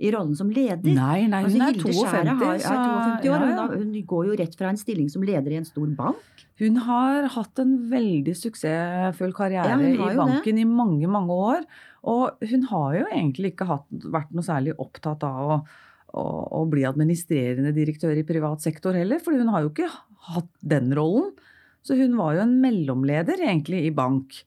i 0.00 0.12
rollen 0.14 0.32
som 0.38 0.48
leder. 0.48 0.80
Nei, 0.96 1.26
nei, 1.28 1.42
Altså, 1.44 1.58
hun 1.60 1.66
er 1.66 1.76
52. 1.76 2.06
Har, 2.08 2.20
er 2.22 2.30
52 2.30 2.40
år. 2.40 2.62
ja, 2.64 3.36
Hun, 3.36 3.50
ja. 3.52 3.58
har, 3.60 3.76
hun 3.82 3.92
går 4.14 4.30
jo 4.30 4.38
rett 4.40 4.56
fra 4.56 4.72
en 4.72 4.80
stilling 4.80 5.12
som 5.12 5.26
leder 5.28 5.52
i 5.52 5.60
en 5.60 5.68
stor 5.68 5.92
bank. 5.98 6.46
Hun 6.62 6.80
har 6.86 7.28
hatt 7.34 7.60
en 7.60 7.76
veldig 7.90 8.36
suksessfull 8.38 9.34
karriere 9.36 9.74
Ja, 9.74 9.78
i 9.80 10.16
banken 10.16 10.56
det. 10.56 10.62
i 10.62 10.68
mange, 10.70 11.10
mange 11.10 11.36
år. 11.36 11.68
Og 12.08 12.44
hun 12.48 12.64
har 12.70 12.96
jo 13.00 13.04
egentlig 13.10 13.52
ikke 13.52 13.68
hatt, 13.68 13.86
vært 14.12 14.32
noe 14.32 14.44
særlig 14.46 14.76
opptatt 14.80 15.24
av 15.26 15.52
å, 15.58 15.60
å, 16.14 16.24
å 16.60 16.64
bli 16.70 16.84
administrerende 16.88 17.72
direktør 17.76 18.16
i 18.20 18.24
privat 18.28 18.64
sektor 18.64 18.96
heller, 18.96 19.20
for 19.24 19.36
hun 19.36 19.50
har 19.52 19.64
jo 19.66 19.72
ikke 19.74 19.90
hatt 20.30 20.52
den 20.74 20.92
rollen. 20.96 21.32
Så 21.84 21.96
hun 21.98 22.16
var 22.16 22.36
jo 22.36 22.44
en 22.46 22.58
mellomleder 22.62 23.42
egentlig 23.44 23.82
i 23.88 23.94
bank. 23.94 24.38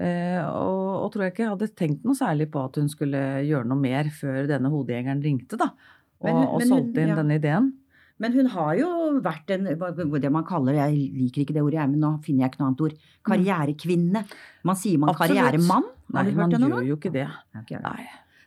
Eh, 0.00 0.40
og, 0.40 1.04
og 1.04 1.12
tror 1.12 1.26
jeg 1.26 1.34
ikke 1.34 1.50
hadde 1.52 1.68
tenkt 1.78 2.06
noe 2.08 2.16
særlig 2.18 2.48
på 2.50 2.62
at 2.64 2.78
hun 2.80 2.88
skulle 2.90 3.20
gjøre 3.46 3.68
noe 3.70 3.78
mer 3.78 4.08
før 4.14 4.48
denne 4.50 4.72
hodejegeren 4.72 5.22
ringte, 5.22 5.60
da. 5.60 5.70
Og, 6.22 6.26
Men 6.26 6.42
og 6.46 6.64
solgte 6.66 7.02
inn 7.02 7.12
ja. 7.12 7.18
denne 7.18 7.38
ideen. 7.38 7.70
Men 8.22 8.34
hun 8.36 8.48
har 8.52 8.74
jo 8.78 8.88
vært 9.24 9.50
en, 9.54 9.66
det 9.66 10.30
man 10.30 10.44
kaller, 10.46 10.76
jeg 10.78 10.98
liker 11.16 11.42
ikke 11.42 11.56
det 11.56 11.62
ordet, 11.64 11.80
jeg, 11.80 11.90
men 11.90 12.04
nå 12.04 12.10
finner 12.22 12.44
jeg 12.44 12.52
ikke 12.52 12.60
noe 12.60 12.68
annet 12.70 12.84
ord, 12.86 12.98
karrierekvinne. 13.26 14.22
Man 14.68 14.78
sier 14.78 15.00
man 15.02 15.10
Absolutt. 15.10 15.38
karrieremann. 15.40 15.88
Nei, 16.12 16.26
man 16.36 16.54
gjør 16.54 16.68
noe? 16.68 16.82
jo 16.86 16.98
ikke 17.00 17.14
det. 17.14 17.26
Nei. 17.72 17.96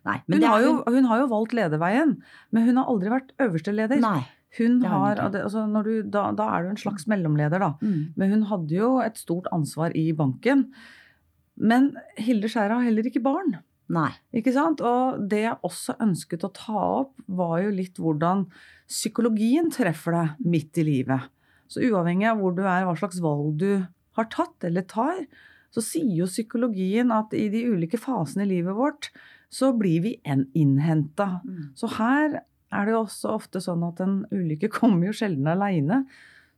Nei, 0.06 0.20
men 0.30 0.38
Hun 0.38 0.44
det 0.44 0.50
har, 0.52 0.62
jo, 0.62 0.74
hun 0.86 1.08
har 1.10 1.22
jo 1.24 1.28
valgt 1.32 1.56
lederveien, 1.58 2.12
men 2.54 2.68
hun 2.68 2.78
har 2.78 2.92
aldri 2.94 3.12
vært 3.12 3.32
øverste 3.42 3.74
leder. 3.74 4.00
Nei. 4.04 4.20
Hun 4.58 4.82
har 4.88 5.20
altså, 5.20 5.66
når 5.68 5.88
du, 5.88 5.94
da, 6.16 6.30
da 6.36 6.50
er 6.56 6.66
du 6.66 6.74
en 6.74 6.80
slags 6.80 7.08
mellomleder, 7.12 7.60
da. 7.60 7.74
Mm. 7.82 8.14
Men 8.16 8.36
hun 8.36 8.46
hadde 8.52 8.78
jo 8.78 8.92
et 9.04 9.18
stort 9.20 9.50
ansvar 9.56 9.96
i 9.98 10.10
banken. 10.16 10.70
Men 11.56 11.94
Hilde 12.20 12.52
Skjæra 12.52 12.80
har 12.80 12.88
heller 12.88 13.08
ikke 13.08 13.24
barn. 13.26 13.58
Nei. 13.92 14.10
Ikke 14.36 14.54
sant? 14.56 14.82
Og 14.82 15.26
det 15.30 15.44
jeg 15.44 15.60
også 15.68 15.98
ønsket 16.02 16.46
å 16.48 16.54
ta 16.56 16.86
opp, 17.02 17.14
var 17.28 17.60
jo 17.64 17.74
litt 17.76 18.00
hvordan 18.02 18.46
psykologien 18.90 19.70
treffer 19.74 20.16
deg 20.16 20.48
midt 20.56 20.82
i 20.82 20.88
livet. 20.88 21.30
Så 21.72 21.84
uavhengig 21.86 22.28
av 22.30 22.42
hvor 22.42 22.56
du 22.56 22.64
er, 22.66 22.86
hva 22.86 22.96
slags 22.98 23.22
valg 23.24 23.56
du 23.62 23.70
har 24.16 24.28
tatt 24.34 24.68
eller 24.68 24.86
tar, 24.90 25.26
så 25.74 25.84
sier 25.84 26.14
jo 26.22 26.30
psykologien 26.30 27.12
at 27.12 27.34
i 27.36 27.48
de 27.52 27.66
ulike 27.68 28.00
fasene 28.00 28.46
i 28.46 28.54
livet 28.54 28.78
vårt, 28.78 29.10
så 29.52 29.72
blir 29.78 30.04
vi 30.06 30.14
innhenta. 30.24 31.42
Mm. 31.44 31.72
Så 31.78 31.90
her 31.98 32.40
er 32.76 32.88
det 32.88 32.96
jo 32.96 33.04
også 33.06 33.34
ofte 33.36 33.62
sånn 33.64 33.84
at 33.88 34.02
en 34.04 34.22
ulykke 34.34 34.72
kommer 34.80 35.10
jo 35.10 35.18
sjelden 35.18 35.50
aleine. 35.52 36.04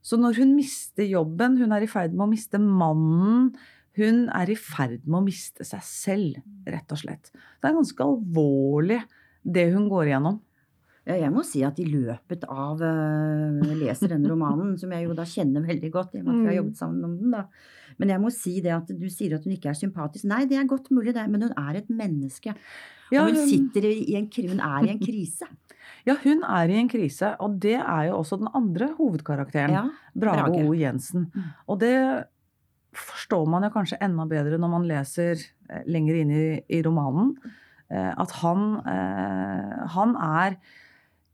Så 0.05 0.19
når 0.19 0.41
hun 0.41 0.55
mister 0.55 1.07
jobben, 1.07 1.57
hun 1.59 1.73
er 1.75 1.83
i 1.83 1.89
ferd 1.91 2.13
med 2.15 2.27
å 2.27 2.31
miste 2.31 2.61
mannen, 2.61 3.51
hun 3.97 4.27
er 4.29 4.51
i 4.53 4.57
ferd 4.59 5.07
med 5.07 5.19
å 5.19 5.25
miste 5.25 5.65
seg 5.65 5.81
selv, 5.83 6.41
rett 6.69 6.91
og 6.93 7.01
slett. 7.01 7.31
Det 7.33 7.69
er 7.69 7.77
ganske 7.79 8.05
alvorlig, 8.05 8.99
det 9.41 9.65
hun 9.73 9.87
går 9.89 10.11
igjennom. 10.11 10.37
Ja, 11.07 11.15
Jeg 11.15 11.31
må 11.31 11.43
si 11.47 11.61
at 11.63 11.77
i 11.79 11.85
løpet 11.87 12.43
av 12.51 12.81
Jeg 12.83 13.77
leser 13.79 14.11
denne 14.11 14.27
romanen, 14.29 14.73
som 14.79 14.91
jeg 14.91 15.05
jo 15.07 15.13
da 15.15 15.23
kjenner 15.23 15.63
veldig 15.65 15.91
godt, 15.93 16.15
i 16.15 16.19
og 16.19 16.25
med 16.27 16.33
at 16.33 16.41
vi 16.41 16.47
har 16.49 16.53
Mm. 16.53 16.59
jobbet 16.59 16.77
sammen 16.81 17.05
om 17.05 17.17
den, 17.17 17.31
da. 17.31 17.45
Men 17.97 18.09
jeg 18.09 18.19
må 18.21 18.31
si 18.31 18.59
det 18.61 18.73
at 18.75 18.87
du 18.87 19.07
sier 19.09 19.35
at 19.35 19.43
hun 19.47 19.53
ikke 19.55 19.69
er 19.71 19.79
sympatisk. 19.79 20.25
Nei, 20.25 20.45
det 20.45 20.57
er 20.59 20.67
godt 20.67 20.89
mulig, 20.91 21.13
det, 21.15 21.23
men 21.29 21.41
hun 21.47 21.53
er 21.57 21.77
et 21.79 21.87
menneske. 21.89 22.53
Og 23.13 23.29
hun 23.31 23.35
sitter 23.47 23.87
i 23.87 24.15
en, 24.19 24.27
hun 24.49 24.59
er 24.59 24.83
i 24.85 24.89
en 24.91 24.99
krise. 24.99 25.47
Ja, 26.05 26.15
hun 26.23 26.41
er 26.43 26.67
i 26.69 26.75
en 26.79 26.87
krise, 26.89 27.35
og 27.39 27.59
det 27.59 27.75
er 27.79 28.07
jo 28.09 28.17
også 28.19 28.37
den 28.39 28.47
andre 28.55 28.89
hovedkarakteren. 28.97 29.71
Ja. 29.71 29.85
Brage. 30.15 30.65
O. 30.67 30.73
Jensen. 30.73 31.31
Mm. 31.33 31.43
Og 31.67 31.79
det 31.79 32.25
forstår 32.93 33.45
man 33.47 33.63
jo 33.63 33.69
kanskje 33.73 33.97
enda 34.03 34.25
bedre 34.27 34.57
når 34.59 34.69
man 34.71 34.87
leser 34.87 35.35
eh, 35.69 35.83
lenger 35.87 36.15
inn 36.21 36.31
i, 36.31 36.61
i 36.69 36.81
romanen. 36.85 37.33
eh, 37.89 38.13
At 38.17 38.31
han, 38.43 38.77
eh, 38.87 39.87
han 39.95 40.15
er 40.15 40.57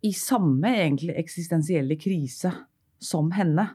i 0.04 0.12
samme 0.18 0.74
egentlig 0.82 1.16
eksistensielle 1.20 1.98
krise 2.00 2.52
som 3.04 3.32
henne. 3.36 3.70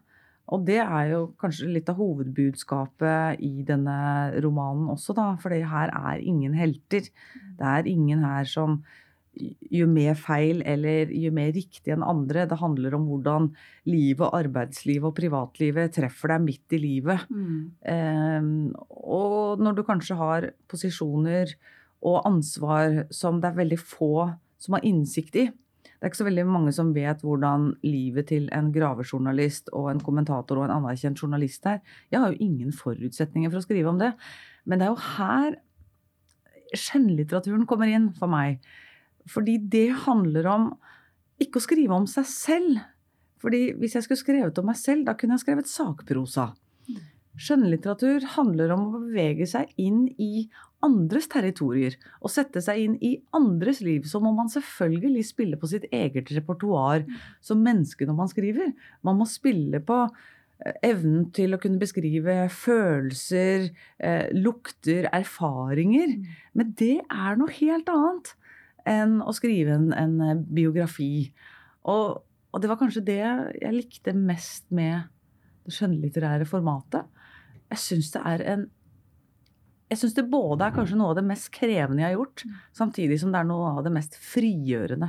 Og 0.48 0.64
det 0.64 0.78
er 0.80 1.10
jo 1.12 1.24
kanskje 1.40 1.68
litt 1.74 1.90
av 1.92 1.98
hovedbudskapet 2.00 3.42
i 3.44 3.64
denne 3.68 3.98
romanen 4.40 4.88
også, 4.94 5.16
da. 5.16 5.34
For 5.40 5.52
her 5.52 5.92
er 5.92 6.24
ingen 6.24 6.56
helter. 6.56 7.10
Det 7.58 7.68
er 7.74 7.90
ingen 7.90 8.24
her 8.24 8.48
som 8.48 8.80
gjør 9.38 9.90
mer 9.92 10.16
feil 10.18 10.62
eller 10.66 11.12
gjør 11.14 11.34
mer 11.36 11.52
riktig 11.54 11.92
enn 11.94 12.04
andre. 12.06 12.46
Det 12.48 12.58
handler 12.58 12.96
om 12.96 13.06
hvordan 13.10 13.50
livet, 13.90 14.24
arbeidslivet 14.40 15.10
og 15.10 15.16
privatlivet 15.18 15.94
treffer 15.94 16.32
deg 16.34 16.46
midt 16.46 16.76
i 16.76 16.82
livet. 16.82 17.28
Mm. 17.28 17.60
Um, 17.84 18.50
og 18.88 19.62
når 19.62 19.78
du 19.78 19.84
kanskje 19.86 20.18
har 20.18 20.50
posisjoner 20.70 21.54
og 22.08 22.22
ansvar 22.28 23.04
som 23.14 23.40
det 23.42 23.52
er 23.52 23.62
veldig 23.62 23.80
få 23.82 24.12
som 24.58 24.78
har 24.78 24.86
innsikt 24.86 25.38
i. 25.38 25.48
Det 25.98 26.06
er 26.06 26.12
ikke 26.12 26.20
så 26.20 26.28
veldig 26.28 26.44
mange 26.46 26.72
som 26.74 26.92
vet 26.94 27.24
hvordan 27.26 27.72
livet 27.82 28.28
til 28.30 28.44
en 28.54 28.68
gravejournalist 28.74 29.72
og 29.74 29.88
en 29.90 30.02
kommentator 30.02 30.60
og 30.60 30.68
en 30.68 30.76
anerkjent 30.76 31.18
journalist 31.18 31.66
er. 31.66 31.80
Jeg 32.14 32.22
har 32.22 32.30
jo 32.30 32.44
ingen 32.44 32.70
forutsetninger 32.70 33.50
for 33.50 33.58
å 33.58 33.64
skrive 33.64 33.90
om 33.90 33.98
det. 33.98 34.12
Men 34.62 34.78
det 34.78 34.86
er 34.86 34.92
jo 34.92 35.16
her 35.16 35.58
skjønnlitteraturen 36.78 37.66
kommer 37.66 37.90
inn 37.90 38.12
for 38.14 38.30
meg. 38.30 38.62
Fordi 39.28 39.56
det 39.58 39.88
handler 40.04 40.46
om 40.52 40.70
ikke 41.42 41.58
å 41.58 41.66
skrive 41.66 41.98
om 41.98 42.06
seg 42.10 42.30
selv. 42.30 42.78
Fordi 43.42 43.72
hvis 43.78 43.98
jeg 43.98 44.06
skulle 44.06 44.22
skrevet 44.22 44.62
om 44.62 44.70
meg 44.70 44.78
selv, 44.78 45.02
da 45.06 45.16
kunne 45.18 45.34
jeg 45.34 45.46
skrevet 45.48 45.70
sakprosa. 45.70 46.52
Skjønnlitteratur 47.38 48.24
handler 48.34 48.74
om 48.74 48.88
å 48.88 49.02
bevege 49.02 49.46
seg 49.46 49.70
inn 49.78 50.06
i 50.18 50.48
andres 50.84 51.28
territorier. 51.30 51.96
Og 52.22 52.32
sette 52.32 52.62
seg 52.64 52.82
inn 52.82 52.96
i 53.04 53.16
andres 53.36 53.82
liv. 53.84 54.06
Så 54.08 54.20
må 54.22 54.32
man 54.36 54.50
selvfølgelig 54.52 55.24
spille 55.28 55.60
på 55.60 55.70
sitt 55.70 55.88
eget 55.94 56.32
repertoar 56.34 57.06
som 57.44 57.62
menneske 57.64 58.08
når 58.08 58.18
man 58.18 58.32
skriver. 58.32 58.72
Man 59.06 59.18
må 59.20 59.28
spille 59.30 59.80
på 59.84 60.04
eh, 60.06 60.78
evnen 60.90 61.28
til 61.34 61.54
å 61.54 61.60
kunne 61.62 61.82
beskrive 61.82 62.40
følelser, 62.54 63.70
eh, 63.98 64.30
lukter, 64.36 65.10
erfaringer. 65.12 66.16
Men 66.54 66.72
det 66.78 66.96
er 67.02 67.38
noe 67.40 67.58
helt 67.58 67.90
annet 67.92 68.34
enn 68.88 69.18
å 69.20 69.34
skrive 69.36 69.76
en, 69.76 69.92
en 69.92 70.18
eh, 70.24 70.40
biografi. 70.60 71.28
Og, 71.88 72.18
og 72.52 72.62
det 72.62 72.70
var 72.70 72.80
kanskje 72.80 73.06
det 73.06 73.20
jeg 73.20 73.74
likte 73.74 74.16
mest 74.16 74.68
med 74.74 75.08
det 75.68 75.76
skjønnlitterære 75.76 76.48
formatet. 76.48 77.08
Jeg 77.68 77.82
syns 77.82 78.12
det 78.14 78.22
er 78.24 78.44
en 78.54 78.68
jeg 79.88 80.00
syns 80.00 80.16
det 80.16 80.26
både 80.28 80.66
er 80.66 80.74
kanskje 80.76 80.98
noe 81.00 81.12
av 81.12 81.18
det 81.18 81.26
mest 81.28 81.48
krevende 81.54 82.02
jeg 82.02 82.12
har 82.12 82.18
gjort, 82.18 82.44
samtidig 82.76 83.20
som 83.22 83.32
det 83.32 83.40
er 83.40 83.48
noe 83.48 83.70
av 83.78 83.84
det 83.86 83.92
mest 83.94 84.18
frigjørende. 84.20 85.08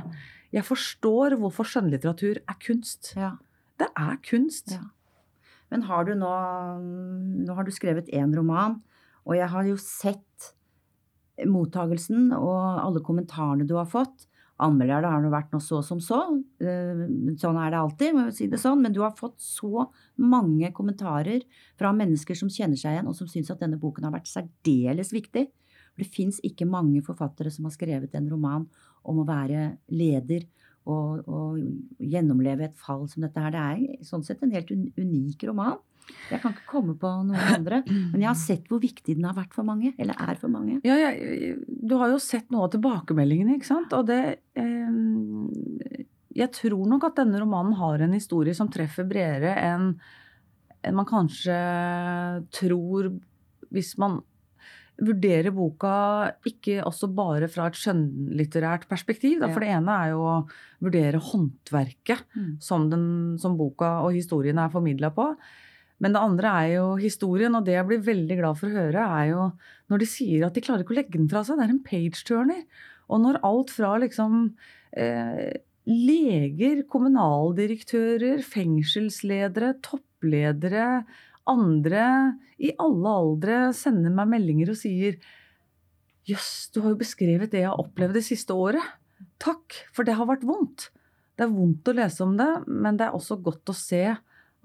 Jeg 0.54 0.66
forstår 0.66 1.36
hvorfor 1.40 1.68
skjønnlitteratur 1.68 2.40
er 2.40 2.56
kunst. 2.64 3.12
Ja. 3.18 3.34
Det 3.80 3.90
er 3.96 4.16
kunst. 4.26 4.74
Ja. 4.74 4.88
Men 5.70 5.84
har 5.86 6.08
du 6.08 6.16
nå 6.18 6.30
Nå 7.46 7.54
har 7.54 7.66
du 7.66 7.70
skrevet 7.74 8.10
én 8.10 8.32
roman, 8.36 8.80
og 9.24 9.36
jeg 9.36 9.48
har 9.52 9.68
jo 9.68 9.76
sett 9.80 10.50
mottagelsen 11.46 12.32
og 12.36 12.58
alle 12.82 13.02
kommentarene 13.04 13.68
du 13.68 13.76
har 13.78 13.88
fått. 13.88 14.26
Anmeldere 14.60 15.10
har 15.12 15.22
det 15.24 15.32
vært 15.32 15.54
noe 15.54 15.64
så 15.64 15.80
som 15.86 16.00
så. 16.04 16.18
eh, 16.60 17.04
Sånn 17.40 17.58
er 17.60 17.72
det 17.72 17.80
alltid, 17.80 18.14
må 18.16 18.26
vi 18.28 18.36
si 18.36 18.48
det 18.50 18.60
sånn. 18.60 18.82
Men 18.84 18.94
du 18.96 19.00
har 19.04 19.16
fått 19.18 19.38
så 19.40 19.86
mange 20.20 20.70
kommentarer 20.76 21.42
fra 21.80 21.92
mennesker 21.96 22.38
som 22.38 22.52
kjenner 22.52 22.76
seg 22.80 22.96
igjen, 22.98 23.08
og 23.10 23.16
som 23.16 23.30
syns 23.30 23.50
at 23.52 23.62
denne 23.62 23.80
boken 23.80 24.04
har 24.08 24.14
vært 24.14 24.30
særdeles 24.30 25.12
viktig. 25.16 25.46
For 25.90 26.04
det 26.04 26.12
fins 26.14 26.40
ikke 26.46 26.68
mange 26.68 27.02
forfattere 27.06 27.50
som 27.50 27.66
har 27.66 27.74
skrevet 27.74 28.14
en 28.14 28.28
roman 28.30 28.66
om 29.08 29.22
å 29.22 29.26
være 29.28 29.76
leder 29.90 30.46
og, 30.88 31.26
og 31.28 31.58
gjennomleve 32.00 32.68
et 32.68 32.76
fall 32.80 33.06
som 33.10 33.24
dette 33.24 33.42
her. 33.42 33.52
Det 33.56 33.64
er 34.00 34.06
sånn 34.06 34.24
sett 34.26 34.42
en 34.44 34.54
helt 34.54 34.70
unik 34.72 35.44
roman. 35.50 35.80
Jeg 36.30 36.40
kan 36.42 36.54
ikke 36.54 36.68
komme 36.70 36.94
på 37.00 37.10
noen 37.26 37.36
andre, 37.56 37.82
men 37.88 38.20
jeg 38.22 38.28
har 38.30 38.38
sett 38.38 38.68
hvor 38.70 38.80
viktig 38.82 39.16
den 39.18 39.26
har 39.28 39.34
vært 39.36 39.54
for 39.56 39.66
mange. 39.66 39.92
Eller 39.98 40.14
er 40.20 40.38
for 40.40 40.52
mange. 40.52 40.78
Ja, 40.86 40.96
jeg, 40.96 41.56
du 41.66 41.96
har 42.00 42.12
jo 42.12 42.20
sett 42.22 42.50
noe 42.54 42.68
av 42.68 42.72
tilbakemeldingene, 42.76 43.58
ikke 43.58 43.70
sant? 43.70 43.92
Og 43.98 44.06
det 44.10 44.20
eh, 44.54 45.98
Jeg 46.40 46.52
tror 46.56 46.86
nok 46.88 47.04
at 47.10 47.18
denne 47.20 47.40
romanen 47.42 47.74
har 47.80 48.00
en 48.06 48.14
historie 48.16 48.54
som 48.56 48.70
treffer 48.72 49.04
bredere 49.10 49.56
enn 49.58 49.92
en 50.80 50.96
man 50.96 51.04
kanskje 51.04 51.52
tror 52.56 53.10
hvis 53.70 53.90
man 54.00 54.20
vurderer 55.00 55.52
boka 55.56 55.90
ikke 56.48 56.82
også 56.84 57.08
bare 57.16 57.48
fra 57.52 57.66
et 57.70 57.76
skjønnlitterært 57.80 58.86
perspektiv. 58.88 59.38
Da, 59.40 59.48
For 59.52 59.64
det 59.64 59.70
ene 59.72 59.94
er 60.04 60.10
jo 60.12 60.22
å 60.28 60.34
vurdere 60.84 61.20
håndverket 61.24 62.26
Mm. 62.36 62.50
som, 62.60 62.88
den, 62.92 63.04
som 63.40 63.56
boka 63.56 64.00
og 64.04 64.12
historien 64.16 64.58
er 64.60 64.72
formidla 64.72 65.10
på. 65.12 65.34
Men 66.00 66.16
det 66.16 66.22
andre 66.24 66.52
er 66.62 66.68
jo 66.78 66.84
historien, 67.00 67.54
og 67.56 67.66
det 67.66 67.76
jeg 67.76 67.86
blir 67.88 68.04
veldig 68.04 68.36
glad 68.38 68.60
for 68.60 68.70
å 68.70 68.84
høre, 68.84 69.06
er 69.20 69.32
jo 69.34 69.48
når 69.92 70.02
de 70.02 70.08
sier 70.08 70.46
at 70.46 70.56
de 70.56 70.62
klarer 70.64 70.84
ikke 70.84 70.94
å 70.94 71.00
legge 71.00 71.18
den 71.18 71.28
fra 71.30 71.42
seg. 71.44 71.58
Det 71.60 71.66
er 71.66 71.74
en 71.74 71.82
page-turner. 71.84 72.62
Og 73.10 73.20
når 73.24 73.40
alt 73.46 73.72
fra 73.74 73.90
liksom 74.00 74.38
eh, 74.96 75.50
leger, 75.90 76.84
kommunaldirektører, 76.90 78.40
fengselsledere, 78.46 79.74
toppledere, 79.84 80.86
andre 81.50 82.06
i 82.62 82.72
alle 82.78 83.12
aldre 83.22 83.60
sender 83.76 84.12
meg 84.14 84.30
meldinger 84.30 84.72
og 84.72 84.78
sier 84.78 85.20
Jøss, 86.28 86.70
du 86.70 86.82
har 86.84 86.92
jo 86.92 87.00
beskrevet 87.00 87.50
det 87.50 87.64
jeg 87.64 87.70
har 87.72 87.80
opplevd 87.80 88.18
det 88.20 88.22
siste 88.22 88.54
året. 88.54 88.84
Takk, 89.42 89.74
for 89.90 90.06
det 90.06 90.14
har 90.18 90.28
vært 90.28 90.44
vondt. 90.46 90.90
Det 91.34 91.46
er 91.46 91.54
vondt 91.54 91.88
å 91.90 91.94
lese 91.96 92.22
om 92.22 92.36
det, 92.38 92.50
men 92.68 92.98
det 93.00 93.08
er 93.08 93.16
også 93.16 93.38
godt 93.42 93.72
å 93.72 93.74
se 93.74 94.04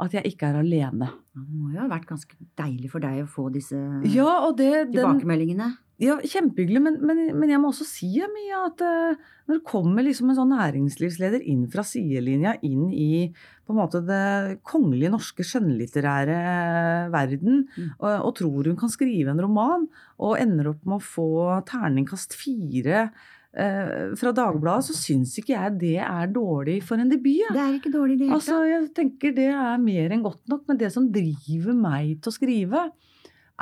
at 0.01 0.11
jeg 0.17 0.27
ikke 0.33 0.49
er 0.51 0.59
alene. 0.59 1.07
Det 1.35 1.41
må 1.47 1.71
jo 1.71 1.79
ha 1.79 1.87
vært 1.91 2.09
ganske 2.09 2.35
deilig 2.59 2.89
for 2.91 2.99
deg 3.03 3.21
å 3.23 3.29
få 3.31 3.49
disse 3.53 3.77
Ja, 4.11 4.51
det, 4.51 4.71
den, 4.89 4.93
tilbakemeldingene. 4.97 5.69
ja, 6.03 6.17
Kjempehyggelig, 6.19 6.81
men, 6.83 6.97
men, 7.07 7.21
men 7.39 7.49
jeg 7.53 7.61
må 7.63 7.69
også 7.71 7.87
si 7.87 8.09
Mia, 8.33 8.65
at 8.67 8.81
uh, 8.83 9.15
når 9.47 9.61
det 9.61 9.65
kommer 9.71 10.03
liksom 10.03 10.31
en 10.33 10.39
sånn 10.41 10.51
næringslivsleder 10.51 11.45
inn 11.47 11.63
fra 11.71 11.85
sidelinja 11.87 12.57
inn 12.67 12.89
i 12.91 13.29
på 13.65 13.73
en 13.73 13.79
måte 13.79 14.01
det 14.05 14.59
kongelige 14.67 15.13
norske 15.13 15.45
skjønnlitterære 15.47 16.39
verden, 17.15 17.63
Mm. 17.75 17.89
og, 17.99 18.11
og 18.27 18.35
tror 18.37 18.67
hun 18.69 18.77
kan 18.79 18.91
skrive 18.91 19.31
en 19.31 19.41
roman, 19.41 19.87
og 20.19 20.37
ender 20.39 20.69
opp 20.73 20.83
med 20.85 20.99
å 20.99 21.03
få 21.03 21.27
terningkast 21.67 22.35
fire 22.37 23.07
fra 24.19 24.33
Dagbladet, 24.35 24.89
så 24.89 24.95
syns 24.99 25.37
ikke 25.39 25.53
jeg 25.53 25.75
det 25.79 25.97
er 26.03 26.31
dårlig 26.33 26.81
for 26.83 26.99
en 26.99 27.07
debut. 27.11 27.39
Ja. 27.39 27.53
Det 27.55 27.61
er 27.63 27.77
ikke 27.77 27.91
dårlig 27.93 28.17
det 28.19 28.27
Altså, 28.35 28.57
jeg 28.67 28.89
tenker 28.97 29.35
det 29.37 29.47
er 29.53 29.77
mer 29.79 30.11
enn 30.11 30.25
godt 30.25 30.41
nok, 30.51 30.65
men 30.67 30.79
det 30.81 30.89
som 30.91 31.07
driver 31.13 31.77
meg 31.77 32.17
til 32.19 32.33
å 32.33 32.35
skrive, 32.35 32.81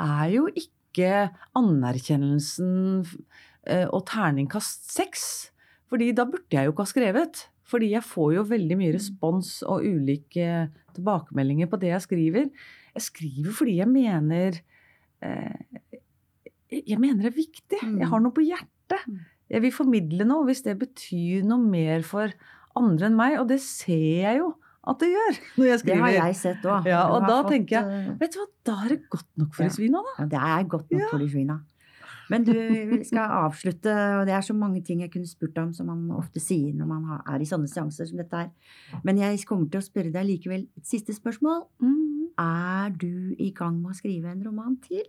er 0.02 0.28
jo 0.34 0.48
ikke 0.50 1.28
anerkjennelsen 1.58 2.74
eh, 3.70 3.86
og 3.86 4.04
terningkast 4.10 4.90
seks. 4.94 5.26
Fordi 5.90 6.10
da 6.16 6.26
burde 6.26 6.56
jeg 6.56 6.66
jo 6.66 6.74
ikke 6.74 6.86
ha 6.86 6.90
skrevet. 6.90 7.44
Fordi 7.68 7.92
jeg 7.94 8.04
får 8.06 8.32
jo 8.36 8.46
veldig 8.48 8.78
mye 8.80 8.94
respons 8.94 9.56
og 9.66 9.86
ulike 9.86 10.48
tilbakemeldinger 10.96 11.70
på 11.70 11.80
det 11.82 11.92
jeg 11.94 12.06
skriver. 12.06 12.48
Jeg 12.94 13.06
skriver 13.08 13.56
fordi 13.56 13.78
jeg 13.80 13.90
mener 13.90 14.58
eh, 15.24 15.92
Jeg 16.74 16.98
mener 16.98 17.22
det 17.22 17.30
er 17.32 17.38
viktig. 17.38 17.80
Mm. 17.82 17.98
Jeg 18.02 18.10
har 18.10 18.22
noe 18.22 18.34
på 18.34 18.44
hjertet. 18.44 19.06
Jeg 19.52 19.60
vil 19.62 19.72
formidle 19.72 20.24
noe 20.28 20.46
hvis 20.48 20.62
det 20.64 20.78
betyr 20.80 21.44
noe 21.44 21.60
mer 21.60 22.02
for 22.06 22.32
andre 22.76 23.06
enn 23.10 23.16
meg, 23.18 23.38
og 23.40 23.48
det 23.48 23.60
ser 23.62 24.22
jeg 24.24 24.38
jo 24.40 24.54
at 24.84 24.98
det 25.00 25.08
gjør 25.14 25.36
når 25.56 25.68
jeg 25.70 25.84
Det 25.86 25.98
har 26.00 26.10
jeg 26.12 26.34
sett 26.36 26.64
òg. 26.68 26.84
Ja, 26.88 27.04
og 27.08 27.22
da 27.24 27.38
tenker 27.48 27.78
jeg, 27.78 28.16
Vet 28.20 28.34
du 28.34 28.40
hva, 28.42 28.48
da 28.68 28.74
er 28.84 28.88
det 28.94 28.98
godt 29.08 29.28
nok 29.40 29.54
for 29.54 29.64
Ja. 29.64 29.70
svina, 29.72 30.02
da. 30.04 30.12
Ja, 30.18 30.26
det 30.34 30.40
er 30.40 30.68
godt 30.68 30.90
nok 30.90 31.00
Ja. 31.00 31.08
for 31.10 31.18
de 31.18 31.28
svina. 31.30 31.60
Men 32.30 32.44
du, 32.44 32.52
skal 33.04 33.28
avslutte, 33.30 33.92
og 34.20 34.26
det 34.26 34.32
er 34.34 34.40
så 34.40 34.54
mange 34.56 34.82
ting 34.84 35.00
jeg 35.00 35.10
kunne 35.12 35.28
spurt 35.28 35.56
om, 35.60 35.72
som 35.76 35.86
man 35.86 36.10
ofte 36.16 36.40
sier 36.40 36.72
når 36.72 36.86
man 36.86 37.20
er 37.20 37.40
i 37.40 37.44
sånne 37.44 37.68
seanser 37.68 38.08
som 38.08 38.16
dette 38.16 38.32
her. 38.32 38.50
Men 39.04 39.16
jeg 39.20 39.44
kommer 39.44 39.68
til 39.70 39.80
å 39.80 39.84
spørre 39.84 40.12
deg 40.12 40.24
likevel 40.26 40.66
et 40.76 40.86
siste 40.88 41.12
spørsmål. 41.12 41.66
Mm. 41.84 42.28
Er 42.40 42.90
du 42.96 43.34
i 43.38 43.50
gang 43.52 43.80
med 43.82 43.92
å 43.92 43.96
skrive 43.98 44.32
en 44.32 44.42
roman 44.44 44.76
til? 44.80 45.04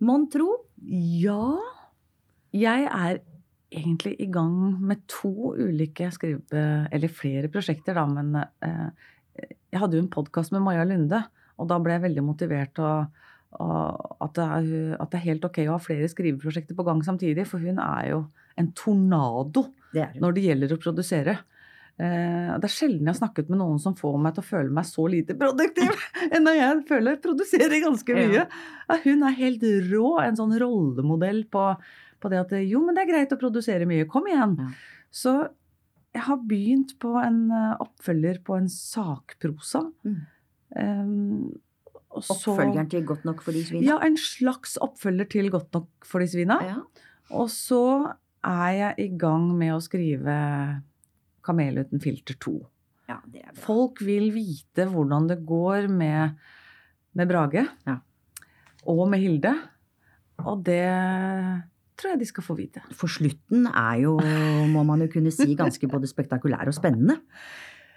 Mon 0.00 0.28
tro? 0.32 0.64
Ja, 0.84 1.58
jeg 2.56 2.86
er 2.86 3.20
egentlig 3.70 4.16
i 4.18 4.28
gang 4.32 4.54
med 4.82 5.04
to 5.10 5.54
ulike 5.58 6.10
skrive... 6.14 6.64
Eller 6.90 7.12
flere 7.14 7.50
prosjekter, 7.52 7.94
da, 7.98 8.06
men 8.10 8.34
eh, 8.40 8.88
jeg 9.70 9.82
hadde 9.82 9.98
jo 9.98 10.04
en 10.04 10.12
podkast 10.12 10.54
med 10.54 10.64
Maja 10.64 10.84
Lunde, 10.88 11.22
og 11.60 11.68
da 11.70 11.78
ble 11.82 11.96
jeg 11.96 12.06
veldig 12.08 12.24
motivert 12.24 12.80
og, 12.82 13.20
og 13.60 14.16
at, 14.24 14.34
det 14.38 14.46
er, 14.46 14.96
at 14.96 15.12
det 15.12 15.20
er 15.20 15.28
helt 15.28 15.46
ok 15.46 15.62
å 15.66 15.76
ha 15.76 15.82
flere 15.82 16.08
skriveprosjekter 16.10 16.78
på 16.78 16.86
gang 16.88 17.04
samtidig, 17.06 17.46
for 17.48 17.62
hun 17.62 17.78
er 17.84 18.10
jo 18.14 18.24
en 18.58 18.72
tornado 18.76 19.68
Det 19.94 20.10
når 20.20 20.36
det 20.36 20.44
gjelder 20.48 20.74
å 20.74 20.80
produsere. 20.82 21.36
Eh, 22.00 22.52
det 22.56 22.66
er 22.66 22.72
sjelden 22.72 23.04
jeg 23.04 23.12
har 23.12 23.18
snakket 23.18 23.50
med 23.52 23.60
noen 23.60 23.80
som 23.82 23.96
får 23.98 24.18
meg 24.22 24.36
til 24.36 24.44
å 24.44 24.50
føle 24.50 24.72
meg 24.72 24.86
så 24.88 25.04
lite 25.12 25.36
produktiv 25.38 25.90
enn 26.32 26.46
når 26.46 26.56
jeg 26.56 26.84
føler 26.88 27.14
jeg 27.14 27.24
produserer 27.26 27.82
ganske 27.84 28.16
mye. 28.16 28.44
Ja, 28.46 29.00
hun 29.04 29.26
er 29.26 29.40
helt 29.40 29.66
rå, 29.90 30.06
en 30.24 30.38
sånn 30.38 30.56
rollemodell 30.62 31.44
på, 31.52 31.66
på 32.20 32.30
det 32.32 32.40
at 32.42 32.52
jo, 32.68 32.82
men 32.84 32.94
det 32.96 33.04
er 33.06 33.10
greit 33.12 33.32
å 33.34 33.40
produsere 33.40 33.88
mye, 33.88 34.06
kom 34.10 34.28
igjen. 34.30 34.56
Ja. 34.60 34.68
Så 35.10 35.34
jeg 36.14 36.22
har 36.26 36.38
begynt 36.50 36.96
på 37.02 37.14
en 37.22 37.42
eh, 37.54 37.74
oppfølger 37.82 38.40
på 38.46 38.56
en 38.58 38.68
sakprosa. 38.72 39.84
Mm. 40.06 40.20
Um, 40.70 41.60
og 42.10 42.22
så- 42.26 42.34
Oppfølgeren 42.54 42.88
til 42.90 43.04
Godt 43.06 43.24
nok 43.26 43.42
for 43.42 43.54
de 43.54 43.62
svina? 43.66 43.84
Ja, 43.86 43.98
en 44.06 44.16
slags 44.18 44.76
oppfølger 44.82 45.28
til 45.30 45.50
Godt 45.50 45.72
nok 45.74 45.88
for 46.06 46.22
de 46.22 46.26
svina. 46.30 46.58
Ja. 46.66 46.76
Og 47.30 47.48
så 47.54 47.82
er 48.42 48.70
jeg 48.74 48.94
i 48.98 49.08
gang 49.18 49.50
med 49.58 49.74
å 49.76 49.82
skrive 49.84 50.82
Kamel 51.46 51.78
uten 51.84 52.00
filter 52.02 52.34
2. 52.34 52.56
ja, 53.08 53.18
det 53.26 53.42
er 53.42 53.52
bra. 53.52 53.60
Folk 53.62 54.00
vil 54.06 54.30
vite 54.34 54.86
hvordan 54.90 55.28
det 55.28 55.40
går 55.46 55.88
med, 55.90 56.36
med 57.14 57.28
Brage. 57.30 57.66
Ja. 57.86 57.98
Og 58.86 59.08
med 59.10 59.20
Hilde. 59.20 59.54
Og 60.46 60.62
det 60.64 60.82
tror 62.00 62.14
jeg 62.14 62.20
de 62.22 62.28
skal 62.30 62.46
få 62.46 62.56
vite. 62.58 62.80
For 62.96 63.06
slutten 63.12 63.66
er 63.70 64.00
jo, 64.02 64.16
må 64.72 64.82
man 64.88 65.04
jo 65.04 65.10
kunne 65.12 65.32
si, 65.34 65.52
ganske 65.58 65.88
både 65.92 66.08
spektakulær 66.10 66.66
og 66.72 66.76
spennende. 66.76 67.20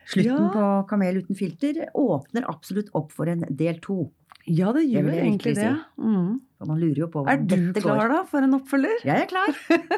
Slutten 0.05 0.49
Ja. 0.49 0.49
på 0.51 0.87
Kamel 0.89 1.21
uten 1.23 1.35
filter 1.39 1.85
åpner 1.95 2.43
absolutt 2.51 2.89
opp 2.93 3.13
for 3.15 3.29
en 3.31 3.45
del 3.49 3.79
to. 3.79 4.11
Ja, 4.45 4.73
det 4.75 4.83
gjør 4.91 5.05
det 5.07 5.19
egentlig 5.23 5.53
det. 5.55 5.69
det. 5.71 6.03
Mm. 6.03 6.41
Man 6.67 6.79
lurer 6.79 6.99
jo 7.05 7.07
på 7.07 7.23
Er 7.31 7.37
du 7.39 7.55
dette 7.55 7.79
klar 7.83 8.01
går. 8.03 8.11
da 8.11 8.23
for 8.27 8.43
en 8.43 8.53
oppfølger? 8.59 8.99
Jeg 9.07 9.23
er 9.23 9.29
klar. 9.31 9.55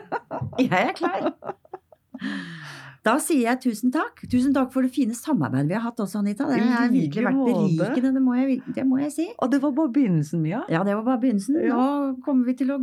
Jeg 0.61 0.69
er 0.69 0.93
klar. 0.93 1.31
Da 3.05 3.17
sier 3.21 3.43
jeg 3.51 3.59
tusen 3.61 3.91
takk. 3.93 4.23
Tusen 4.31 4.53
takk 4.55 4.71
for 4.73 4.81
det 4.85 4.89
fine 4.95 5.13
samarbeidet 5.13 5.69
vi 5.69 5.75
har 5.77 5.83
hatt 5.85 5.99
også, 6.01 6.23
Anita. 6.23 6.47
Det 6.49 6.57
har 6.61 6.87
virkelig 6.89 7.25
vært 7.27 7.41
berikende, 7.45 8.13
det 8.17 8.23
må 8.25 8.33
jeg, 8.39 8.61
det 8.73 8.85
må 8.89 8.97
jeg 9.03 9.11
si. 9.13 9.27
Og 9.37 9.51
det 9.53 9.59
var 9.61 9.75
bare 9.77 9.91
begynnelsen, 9.93 10.41
Mia. 10.41 10.63
Ja, 10.73 10.81
det 10.87 10.95
var 10.97 11.03
bare 11.11 11.21
begynnelsen. 11.21 11.59
Ja. 11.67 11.75
Nå 11.77 12.15
kommer 12.25 12.49
vi 12.49 12.55
til 12.63 12.73
å 12.73 12.79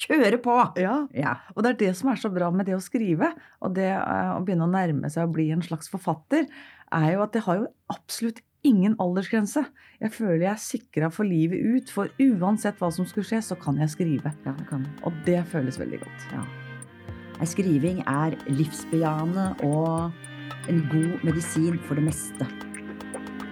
kjøre 0.00 0.40
på. 0.44 0.56
Ja. 0.80 0.96
Ja. 1.16 1.36
Og 1.54 1.64
det 1.64 1.72
er 1.72 1.78
det 1.86 1.92
som 1.98 2.10
er 2.12 2.20
så 2.20 2.30
bra 2.32 2.50
med 2.54 2.68
det 2.68 2.76
å 2.76 2.82
skrive, 2.84 3.32
og 3.64 3.76
det 3.78 3.88
eh, 3.94 4.32
å 4.34 4.42
begynne 4.44 4.68
å 4.68 4.72
nærme 4.72 5.10
seg 5.12 5.28
å 5.28 5.32
bli 5.32 5.48
en 5.54 5.64
slags 5.64 5.90
forfatter, 5.92 6.48
er 6.94 7.08
jo 7.14 7.24
at 7.24 7.32
det 7.34 7.44
har 7.46 7.62
jo 7.62 7.70
absolutt 7.92 8.42
ingen 8.66 8.96
aldersgrense. 9.02 9.62
Jeg 10.02 10.12
føler 10.12 10.48
jeg 10.48 10.52
er 10.52 10.62
sikra 10.62 11.10
for 11.14 11.28
livet 11.28 11.62
ut, 11.62 11.90
for 11.92 12.10
uansett 12.22 12.80
hva 12.82 12.90
som 12.94 13.06
skulle 13.08 13.28
skje, 13.28 13.42
så 13.52 13.58
kan 13.58 13.78
jeg 13.78 13.92
skrive. 13.94 14.34
ja, 14.44 14.54
det 14.58 14.68
kan 14.68 14.86
Og 15.06 15.12
det 15.26 15.44
føles 15.52 15.78
veldig 15.78 16.02
godt. 16.02 16.30
ja. 16.34 16.44
Skriving 17.44 18.00
er 18.08 18.32
livsbejaende 18.48 19.50
og 19.68 20.10
en 20.72 20.80
god 20.90 21.24
medisin 21.26 21.78
for 21.86 21.94
det 22.00 22.08
meste. 22.08 22.48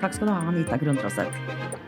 Takk 0.01 0.17
skal 0.17 0.29
du 0.29 0.33
ha, 0.33 0.41
Anita 0.49 0.81
Krontraseth. 0.81 1.84